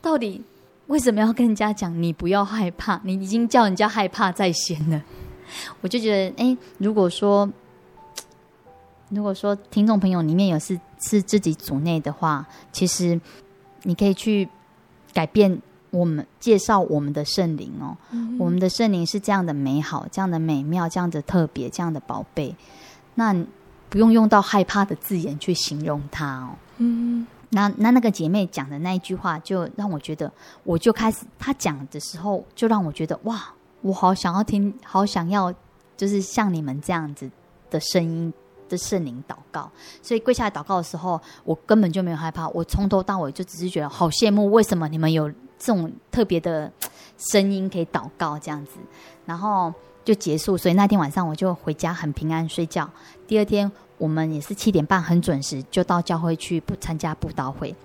[0.02, 0.44] 到底
[0.88, 3.00] 为什么要跟人家讲你不要害怕？
[3.06, 5.02] 你已经叫人家害怕在先了。
[5.80, 7.50] 我就觉得，诶，如果说，
[9.08, 13.18] 如果说听众朋友里面有是是自己组内的话，其实
[13.84, 14.50] 你可以去。
[15.12, 15.60] 改变
[15.92, 22.56] 我们介绍我们的圣灵哦，嗯、我们的圣灵是这样的美好，这样的美妙，这样的特别，这样的宝贝。
[23.16, 23.36] 那
[23.90, 26.50] 不用用到害怕的字眼去形容它哦。
[26.78, 30.32] 嗯，那那那个姐妹讲的那一句话，就让我觉得，
[30.64, 35.54] 我就开始她讲的时候，就让我觉得哇，我好想要听，好想要，
[35.98, 37.30] 就是像你们这样子
[37.70, 38.34] 的声音。
[38.70, 39.68] 的圣灵祷告，
[40.00, 42.48] 所以跪下来祷告的时候，我根本就没有害怕。
[42.50, 45.28] 我从头到尾就只是觉得好羡慕，为什么你们有
[45.60, 46.72] 这种特别的
[47.32, 48.72] 声音可以祷告这样子？
[49.26, 49.72] 然后
[50.04, 50.58] 就结束。
[50.58, 52.90] 所以那天晚上我就回家很平安睡觉。
[53.28, 57.76] 第二天我们也是七点半很准时就到教会去不参加布道会。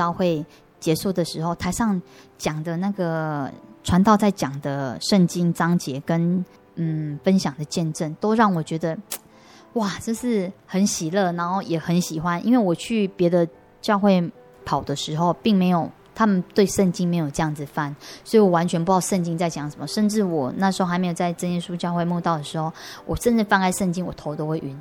[0.00, 0.44] 道会
[0.78, 2.00] 结束的时候，台上
[2.38, 3.50] 讲的那个
[3.84, 6.44] 传道在讲的圣经章节跟
[6.76, 8.96] 嗯分享的见证，都让我觉得
[9.74, 12.44] 哇，真是很喜乐，然后也很喜欢。
[12.44, 13.46] 因为我去别的
[13.82, 14.32] 教会
[14.64, 17.94] 跑的时候，并没有他们对圣经没有这样子翻，
[18.24, 19.86] 所以我完全不知道圣经在讲什么。
[19.86, 22.72] 甚至我那时候还没有在真耶稣教会慕道的时候，
[23.06, 24.80] 我甚至翻开圣经，我头都会晕。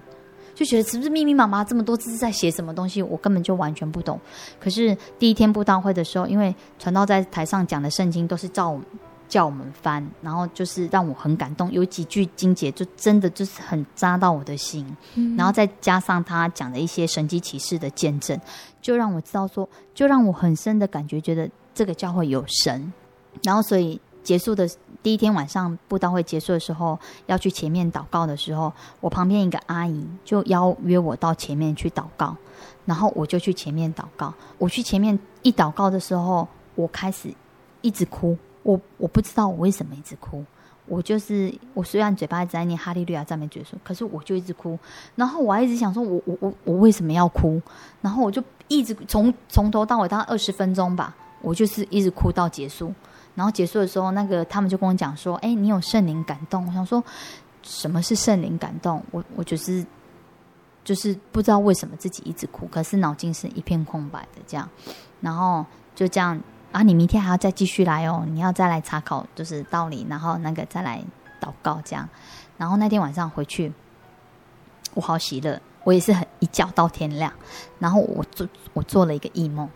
[0.60, 4.20] 就觉得是不是密密麻麻这么多字在写什么东西，我根本就完全不懂。
[4.60, 8.82] 可是第一天布道会的时候，因为传道在台上讲的圣经都是照我
[9.30, 14.86] 叫我们翻，然后就是让我很感动，有几句经节就真的就是很扎到我的心。
[15.16, 15.34] 嗯。
[15.38, 18.38] 然后再加上他讲的一些神机启示的见证，
[18.82, 22.92] 就让我知道说，就让我很深的感觉，觉得这个教会有神。
[23.44, 24.70] 然后所以结束的。
[25.02, 32.36] 第一天晚上布道会结束的时候，要去前面祷告的时候，我旁边一个阿姨就邀约我到前面去祷告，
[32.86, 34.34] 然后我就去前面祷告。
[34.58, 36.46] 我去前面一祷告的时候，
[36.76, 37.34] 我开始
[37.80, 40.44] 一直哭，我我不知道我为什么一直哭，
[40.86, 44.78] 我就是我虽然嘴巴一直在念哈利路亚赞美主耶稣，可是我就一直哭，
[45.16, 47.62] 然后我还一直想说我我我我为什么要哭，
[48.02, 52.94] 然后我就一直从从头到尾大概二十分钟吧，我就是一直哭到结束。
[53.40, 57.02] 然后结束的时候，那个他们就跟我讲说：“哎，你有圣灵感动。”我想说，
[57.64, 59.02] 什么是圣灵感动？
[59.12, 59.86] 我我就是
[60.84, 64.68] 就是不知道为什么自己一直哭，可是脑筋是一片空白的这样。
[65.22, 65.66] 然后
[65.96, 66.38] 就这样
[66.74, 71.02] 啊，你明天还要再继续来哦，你要再来查考就是道理，然后那个再来
[71.40, 72.10] 祷告这样。
[72.58, 73.72] 然后那天晚上回去，
[74.96, 77.32] 我好喜乐，我也是很一觉到天亮。
[77.80, 79.70] 然后我做我做了一个异梦，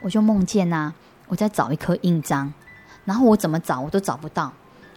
[0.00, 0.94] 我就梦见呐、啊，
[1.28, 2.50] 我在找一颗印章。
[3.04, 4.52] 然后我怎么找我都找不到，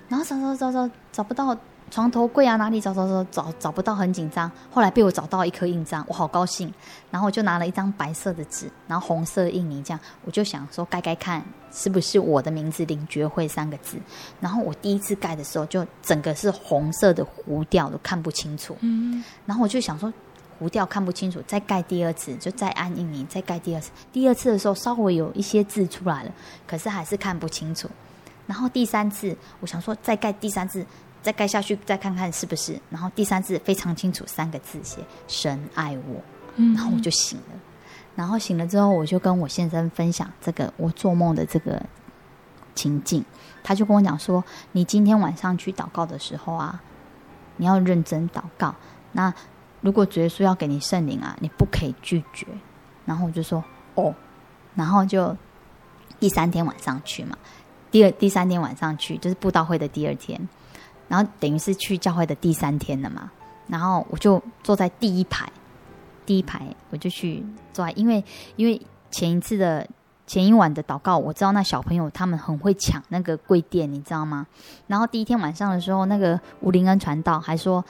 [0.07, 1.57] 然后找找找找找不到
[1.89, 4.51] 床头柜啊，哪里找找找找找不到，很紧张。
[4.69, 6.73] 后来被我找到一颗印章，我好高兴。
[7.09, 11.41] 然后我就拿了一张白色的纸，然后红色印泥，这样我就想说盖盖看
[11.71, 13.97] 是不是我的名字领爵会三个字。
[14.41, 18.75] 然后我第一次盖的时候，就整个是红色的糊掉，都看不清楚。
[18.81, 20.11] 嗯，然后我就想说
[20.59, 23.91] 糊掉看不清楚，再盖第二次，就再按印泥，再盖第二次。
[24.11, 26.31] 第二次的时候稍微有一些字出来了，
[26.65, 27.89] 可是还是看不清楚。
[28.45, 30.85] 然后第三次，我想说再盖第三次，
[31.21, 32.79] 再盖下去，再看看是不是。
[32.89, 36.21] 然后第三次非常清楚，三个字写“神爱我”，
[36.55, 37.55] 然后我就醒了。
[38.15, 41.79] 然后醒了之后，我就跟我先生分享这个我做梦的这个
[42.73, 43.23] 情境。
[43.63, 46.81] 他就跟我讲说：“你今天晚上去祷告的时候啊，
[47.57, 48.73] 你要认真祷告。
[49.11, 49.33] 那
[49.88, 52.45] 如果主耶稣要给你圣灵啊，你不可以拒绝。”
[53.07, 53.63] 然后我就说
[53.95, 54.13] ：“哦。”
[54.75, 55.33] 然后就
[56.19, 57.38] 第三天晚上去嘛。
[57.89, 60.38] 第二、第三天晚上去，就是布道会的第二天，
[61.07, 63.31] 然后等于是去教会的第三天了嘛。
[63.67, 65.49] 然后我就坐在第一排，
[66.25, 68.21] 第一排我就去坐在，因为
[68.57, 68.79] 因为
[69.09, 69.88] 前一次的
[70.27, 74.45] 前一晚的祷告，我知道那小朋友他们很会抢那个柜垫，你知道吗？
[74.88, 77.85] 然后第一天晚上的时候，那个吴林恩传道还说。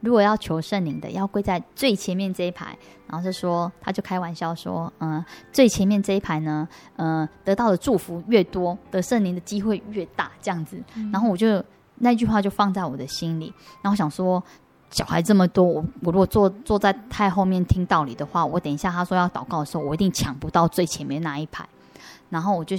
[0.00, 2.76] 如果要求圣灵的，要跪在最前面这一排。
[3.08, 10.78] 然后是说，他就开玩笑说，嗯，最前面这一排呢，嗯，得到的祝福越多，得圣灵的机会越大，这样子。
[11.10, 11.64] 然后我就
[11.96, 13.52] 那句话就放在我的心里。
[13.80, 14.42] 然后想说，
[14.90, 21.66] 小孩这么多，我我如果坐坐在太后面听道理的话，我等一下他说要祷告的时候，我一定抢不到最前面那一排。
[22.28, 22.76] 然后我就。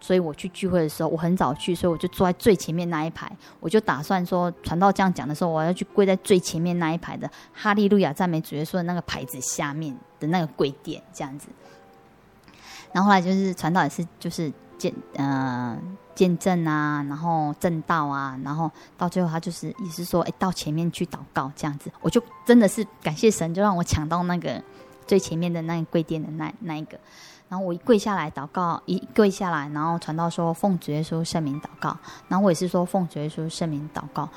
[0.00, 3.30] 所以我去聚会的时候，我很早去，所以我就坐在最前面那一排。
[3.60, 11.48] 我就打算说，传道这样讲的时候，我要去跪在最前面那一排的“哈利路亚赞美主耶稣”的那个牌子下面的那个跪垫这样子。
[12.92, 15.78] 然后后来就是传道也是就是见呃
[16.14, 21.92] 见证啊，然后证道啊，然后到最后他就是也是说，哎，到前面去祷告这样子。
[22.00, 24.62] 我就真的是感谢神，就让我抢到那个
[25.06, 26.98] 最前面的那个跪垫的那那一个。
[27.50, 31.96] 然后我一跪下来祷告，一跪下来，然后传道说奉主耶稣圣名祷告，
[32.28, 34.28] 然后我也是说奉主耶稣圣名祷告，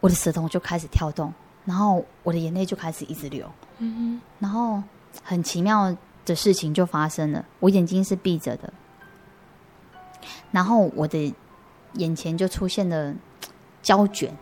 [0.00, 1.30] 我的舌头就开始跳动，
[1.66, 3.46] 然后我的眼泪就开始一直流，
[3.76, 4.82] 嗯哼，然后
[5.22, 5.94] 很奇妙
[6.24, 8.72] 的事情就发生了，我眼睛是闭着的，
[10.50, 11.34] 然后我的
[11.96, 13.14] 眼前就出现了
[13.82, 14.32] 胶卷，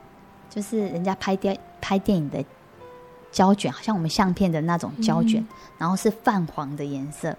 [0.49, 2.45] 就是人家拍电拍电影的
[3.33, 7.37] 胶卷，好像我们相片的那种胶卷，嗯、然后是泛黄的颜色。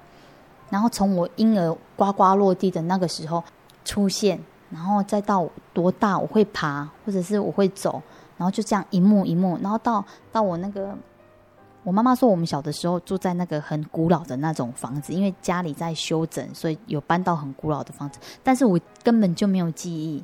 [0.74, 3.44] 然后从我婴儿呱呱落地的那个时候
[3.86, 8.02] 出现，然后再到多大我会爬或者是我会走，
[8.38, 10.98] 然后就这样一幕一幕，然后到到我那个，
[11.84, 20.24] 我妈妈说我们小的时候住在那个很古老的那种房子，因为家里在修整，所以有搬到很古老的房子，但是我根本就没有记忆，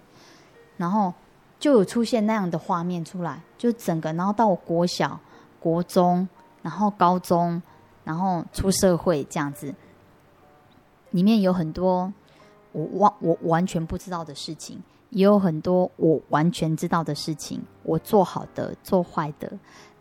[0.77, 1.13] 然后
[1.59, 5.19] 就有出现那样的画面出来，就整个，然后到我国小、
[5.59, 6.27] 国中，
[6.63, 7.61] 然后高中，
[8.03, 9.71] 然后出社会这样子。
[11.11, 12.11] 里面有很多
[12.71, 17.61] 我完我完全不知道的事情，也有很多我完全知道的事情。
[17.83, 19.51] 我做好的，做坏的，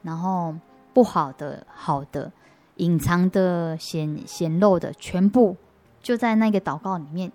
[0.03, 0.55] 然后
[0.93, 2.31] 不好的，好的，
[2.77, 5.57] 隐藏的、显显露的，全部
[6.03, 7.33] 就在那个祷告里面，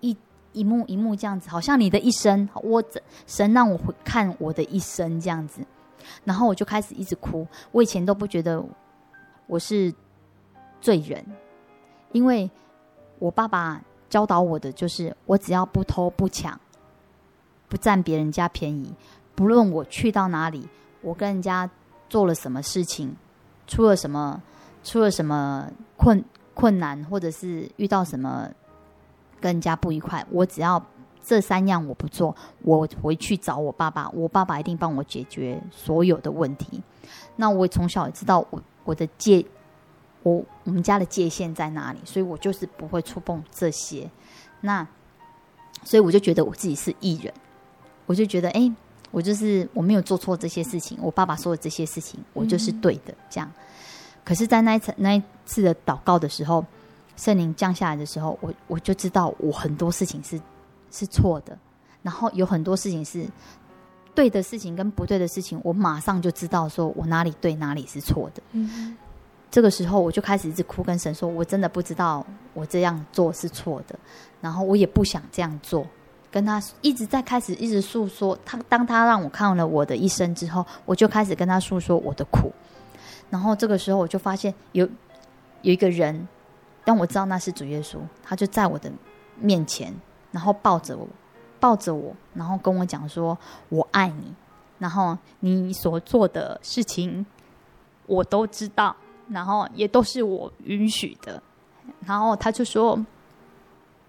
[0.00, 0.16] 一
[0.52, 2.82] 一幕一幕这样子，好像你的一生，我
[3.26, 5.60] 神让我回看我的一生这样子，
[6.24, 7.46] 然后我就开始一直哭。
[7.72, 8.64] 我以前都不觉得
[9.48, 9.92] 我是
[10.80, 11.24] 罪人，
[12.12, 12.48] 因为
[13.20, 13.80] 我爸爸。
[14.10, 16.58] 教导我的就是，我只要不偷不抢，
[17.68, 18.92] 不占别人家便宜，
[19.36, 20.68] 不论我去到哪里，
[21.00, 21.70] 我跟人家
[22.08, 23.14] 做了什么事情，
[23.68, 24.42] 出了什么
[24.82, 28.48] 出了什么困困难，或者是遇到什么
[29.40, 30.84] 跟人家不愉快，我只要
[31.22, 36.82] 这三样我不做，我回去找我爸爸，我爸爸一定帮我解决所有的问题。
[37.36, 39.46] 那我从小也知道我我的界。
[40.22, 41.98] 我我们家的界限在哪里？
[42.04, 44.10] 所以我就是不会触碰这些。
[44.60, 44.86] 那
[45.84, 47.32] 所以我就觉得我自己是艺人，
[48.06, 48.70] 我就觉得哎，
[49.10, 50.98] 我就是我没有做错这些事情。
[51.00, 53.14] 我爸爸说的这些事情，我就是对的。
[53.30, 53.50] 这样。
[54.22, 56.64] 可是，在那一次那一次的祷告的时候，
[57.16, 60.38] 圣灵降下来的时候，我我就知道我很多事情是
[60.90, 61.58] 是错的，
[62.02, 63.26] 然后有很多事情是
[64.14, 68.42] 对的事情跟不对的事情，我马上就知道说我哪里对哪里是错的。
[68.52, 68.94] 嗯。
[69.50, 72.24] 这个时候，我就开始一直哭，跟神说：“我真的不知道
[72.54, 73.98] 我这样做是错的，
[74.40, 75.86] 然后我也不想这样做。”
[76.30, 82.52] 跟他一直在开始一直诉说他，当他让我看了我的一生之后，我就开始跟他诉说我的苦。
[83.28, 84.88] 然后这个时候，我就发现有
[85.62, 86.28] 有一个人，
[86.84, 88.88] 当我知道那是主耶稣，他就在我的
[89.40, 89.92] 面前，
[90.30, 91.08] 然后抱着我，
[91.58, 93.36] 抱着我，然后跟我讲说
[93.68, 94.32] ：“我爱你。”
[94.78, 97.26] 然后你所做的事情，
[98.06, 98.94] 我都知道。
[99.30, 101.40] 然后也都是我允许的，
[102.04, 102.98] 然后他就说，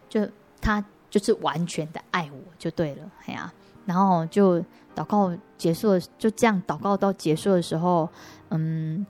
[0.09, 0.27] 就
[0.59, 3.53] 他就是完全的爱我就对了，哎呀，
[3.85, 4.59] 然后就
[4.95, 8.09] 祷告结束了，就这样祷告到结束的时候，
[8.49, 9.05] 嗯，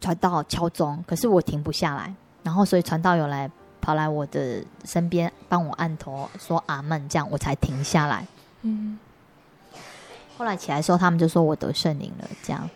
[0.00, 3.48] 传道敲钟，可是我停不下来，然后所以传道有来
[3.80, 8.26] 跑来我的身边帮我按头说阿门，这样我才停下来。
[8.62, 8.98] 嗯，
[10.36, 12.68] 后来起来的时候，他们就说我得圣灵了，这样，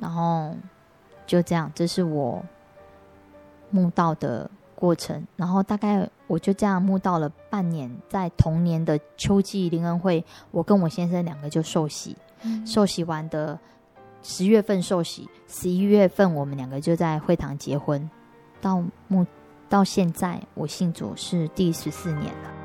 [0.00, 0.56] 然后。
[1.28, 2.42] 就这样，这是我
[3.70, 5.24] 慕道的过程。
[5.36, 12.16] 然后大概我就这样慕道了半年，在同年的秋季灵恩会，我跟我先生两个就受洗。
[12.42, 13.58] 嗯、受洗完的
[14.22, 18.10] 十月份受洗，十一月份我们两个就在会堂结婚。
[18.60, 19.26] 到慕
[19.68, 22.57] 到现在，我信主是第十四年了。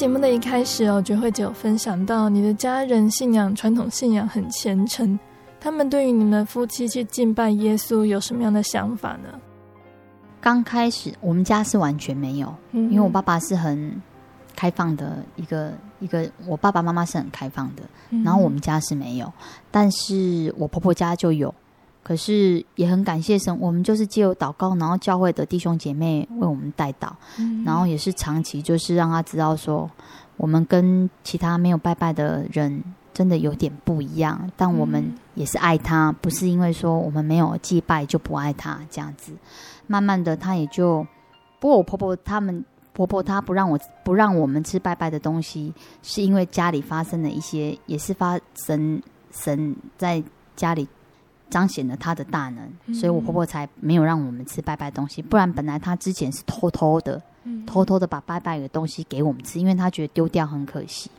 [0.00, 5.18] 节目的一开始哦，觉慧姐有分享到你的家人信仰传统信仰很虔诚，
[5.60, 9.38] 他们对于你们夫妻去敬拜耶稣有什么样的想法呢？
[10.40, 14.00] 刚开始我们家是完全没有，嗯、因为我爸爸是很
[14.56, 19.30] 开放的一个一个，我爸爸妈妈是很开放的，嗯、然后我们家是没有，
[19.70, 21.54] 但是我婆婆家就有。
[22.02, 29.88] 可是也很感谢神，我们就是借由祷告，然后教会的弟兄姐妹为我们带祷，嗯、然后也是长期就是让他知道说，
[30.36, 32.82] 我们跟其他没有拜拜的人
[33.12, 39.32] 真的有点不一样，但我们也是爱他，不是因为说我们没有祭拜就不爱他这样子。
[39.86, 41.06] 慢慢的，他也就，
[41.58, 45.72] 不过我婆婆他们婆婆她不让我不让我们吃拜拜的东西，
[46.02, 50.22] 是因为家里发生了一些，也是发神神在
[50.56, 50.88] 家里。
[51.50, 55.20] 彰显了他的大能，所以我婆婆才没有让我们吃拜拜东西。
[55.20, 57.20] 不然本来她之前是偷偷的，
[57.66, 61.10] 偷偷的把拜拜的东西给我们吃，因为她觉得丢掉很可惜。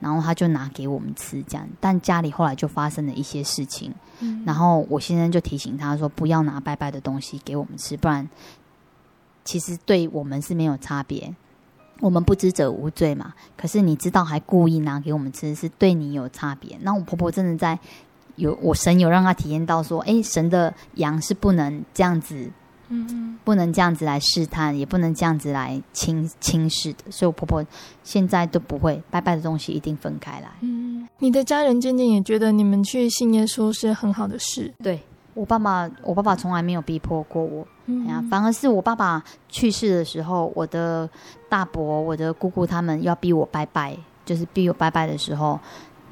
[0.00, 1.66] 然后她就拿给我们吃，这样。
[1.80, 3.94] 但家里后来就发生了一些事情，
[4.44, 8.28] 然后我先生就提醒她说，不要拿拜拜的东西给我们吃，不然
[9.44, 11.34] 其实对我们是没有差别。
[12.00, 13.32] 我们不知者无罪嘛。
[13.56, 16.76] 可是你知道还故意拿给我们吃，是对你有差别。
[16.82, 17.78] 那我婆婆真的在。
[18.36, 22.50] 有我神有让他体验到说，哎，神的羊是不能这样子，
[22.88, 27.10] 嗯嗯，不能这样子来试探，也不能这样子来轻轻视的。
[27.10, 27.64] 所以我婆婆
[28.02, 30.48] 现在都不会拜拜的东西一定分开来。
[30.60, 34.72] 嗯，你的家人渐渐也觉得你们去信耶稣是很好的事。
[34.82, 35.00] 对，
[35.34, 41.08] 我爸爸，我爸爸从来没有逼迫过我，嗯呀，反而是我爸爸去世的时候，我的
[41.48, 45.58] 大伯、我的姑姑他们要逼我拜拜，就是逼我拜拜的时候，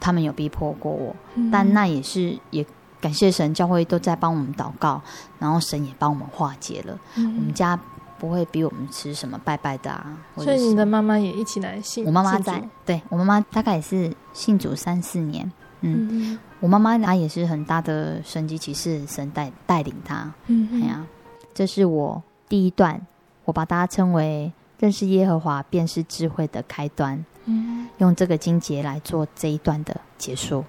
[0.03, 2.67] 他们有逼迫过我，嗯、但那也是也
[3.01, 5.01] 感谢神，教会都在帮我们祷告，
[5.39, 6.99] 然后神也帮我们化解了。
[7.17, 7.79] 嗯、我们家
[8.19, 12.05] 不会逼我们吃什么拜拜的啊，所以你的妈妈也一起来信。
[12.05, 15.51] 我妈妈在，对，我妈妈大概也是信主三四年。
[15.83, 20.33] 嗯，嗯我妈妈她也是很大的神迹奇事，神带带领她。
[20.49, 21.07] 嗯，哎呀，
[21.55, 23.01] 这是我第一段，
[23.45, 27.25] 我把它称为认识耶和华便是智慧的开端。
[27.47, 30.65] 嗯，用这个经节来做这一段的结束。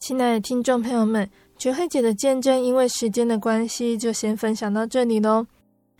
[0.00, 5.46] 亲爱的听众朋友们，觉慧姐的见证，因为时间的关系，就先分享到这里喽。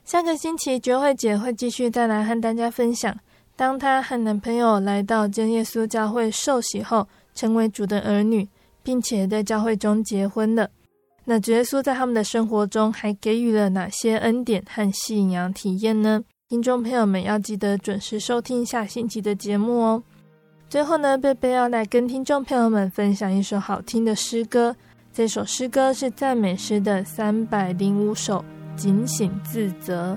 [0.05, 3.19] 下个星期，觉慧姐会继续再来和大家分享，
[3.57, 7.07] 当她和男朋友来到真耶稣教会受洗后。
[7.37, 8.49] 成为主的儿女，
[8.85, 10.71] 并且在教会中结婚了。
[11.25, 16.23] 那主耶稣在他们的生活中还给予了哪些恩典和信仰体验呢？
[16.55, 20.01] 听众朋友们要记得准时收听下星期的节目哦。
[20.69, 24.77] 最后呢，贝贝要来跟听众朋友们分享一首好听的诗歌。
[25.13, 28.39] 这首诗歌是赞美诗的三百零五首，
[28.81, 30.17] 《警醒自责》。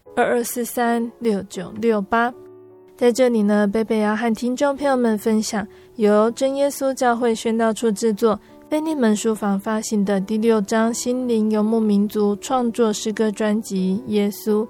[0.15, 2.33] 二二四三六九六八。
[2.97, 8.39] 在这里呢，贝贝要和听众朋友们分享由真耶稣教会宣道处制作、
[8.69, 14.65] 腓利门书房发行的第六张心灵游牧民族创作诗歌专辑《耶稣》。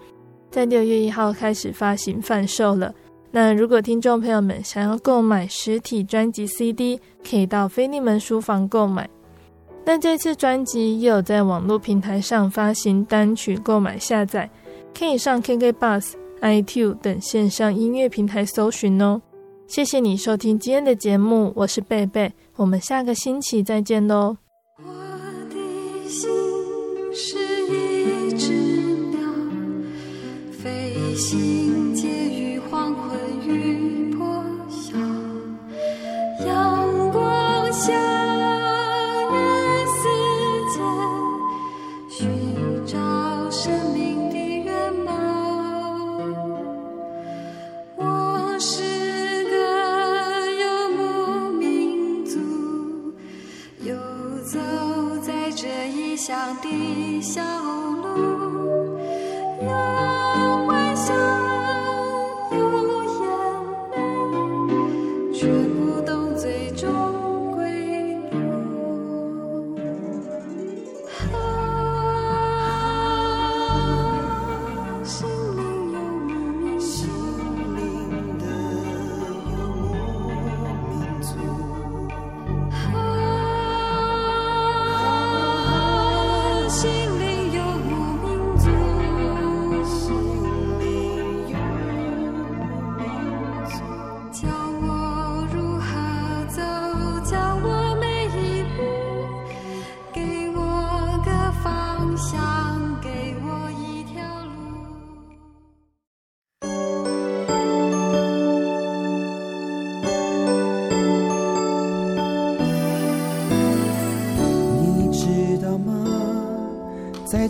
[0.50, 2.94] 在六月一号开始发行贩售了。
[3.32, 9.10] 那如果听众朋友们想要购买实体专辑 CD，可以到菲利门书房购买。
[9.84, 14.50] 那这次专辑也有在网络平台上发行单曲购买下载，
[14.98, 19.22] 可以上 KK Bus、iTunes 等线上音乐平台搜寻哦。
[19.68, 24.38] 谢谢你收听今天的节目，我是贝贝，我们下个星期再见喽。
[24.78, 24.84] 我
[25.50, 26.30] 的心
[27.14, 27.38] 是
[27.68, 28.72] 一只
[31.16, 34.98] 心结于黄昏与破晓，
[36.46, 38.21] 阳光下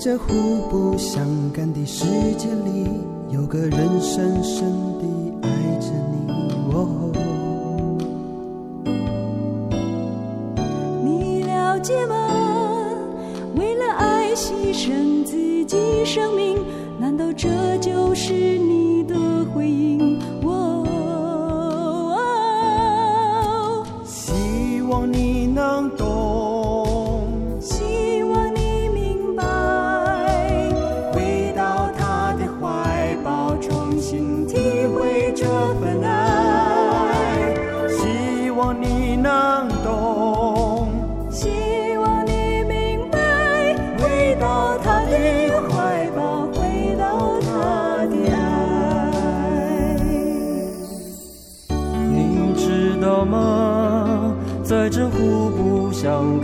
[0.03, 1.23] 这互不相
[1.53, 2.03] 干的世
[2.35, 2.87] 界里，
[3.29, 4.90] 有个人深深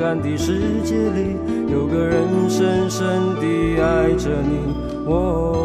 [0.08, 1.36] 相干的世界里，
[1.70, 3.06] 有个人深深
[3.42, 4.74] 地爱着你。
[5.06, 5.57] 哦，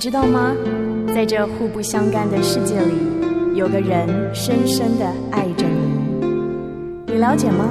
[0.00, 0.56] 你知道吗？
[1.14, 7.12] 在这互不相干的世界里，有个人深深的爱着你。
[7.12, 7.68] 你了解吗？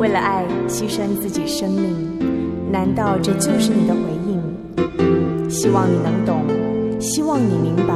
[0.00, 1.94] 为了爱，牺牲自己生命。
[2.72, 5.48] 难道这就是你的回应？
[5.48, 6.42] 希望你能懂，
[6.98, 7.94] 希望你明白，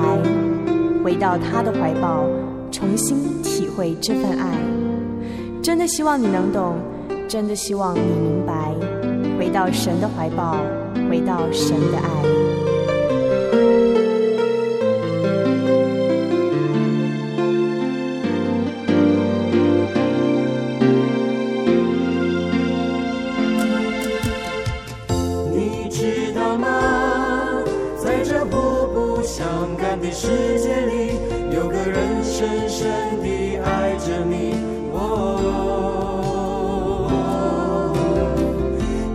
[1.02, 2.28] 回到他的怀抱，
[2.70, 4.56] 重新体会这份爱。
[5.60, 6.76] 真的希望你能懂，
[7.26, 8.72] 真的希望你明白，
[9.36, 10.58] 回到神的怀抱，
[11.10, 12.53] 回到神的爱。
[30.14, 31.18] 世界里，
[31.52, 32.88] 有个人深深
[33.20, 34.54] 地爱着你。
[34.92, 35.10] 哦，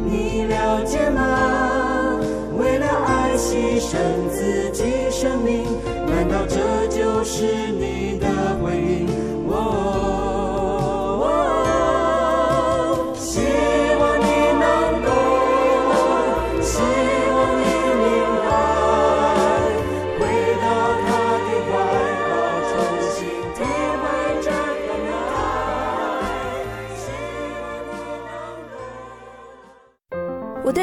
[0.05, 2.19] 你了解吗？
[2.59, 3.95] 为了爱牺牲
[4.29, 5.63] 自己生命，
[6.05, 8.18] 难道这就是你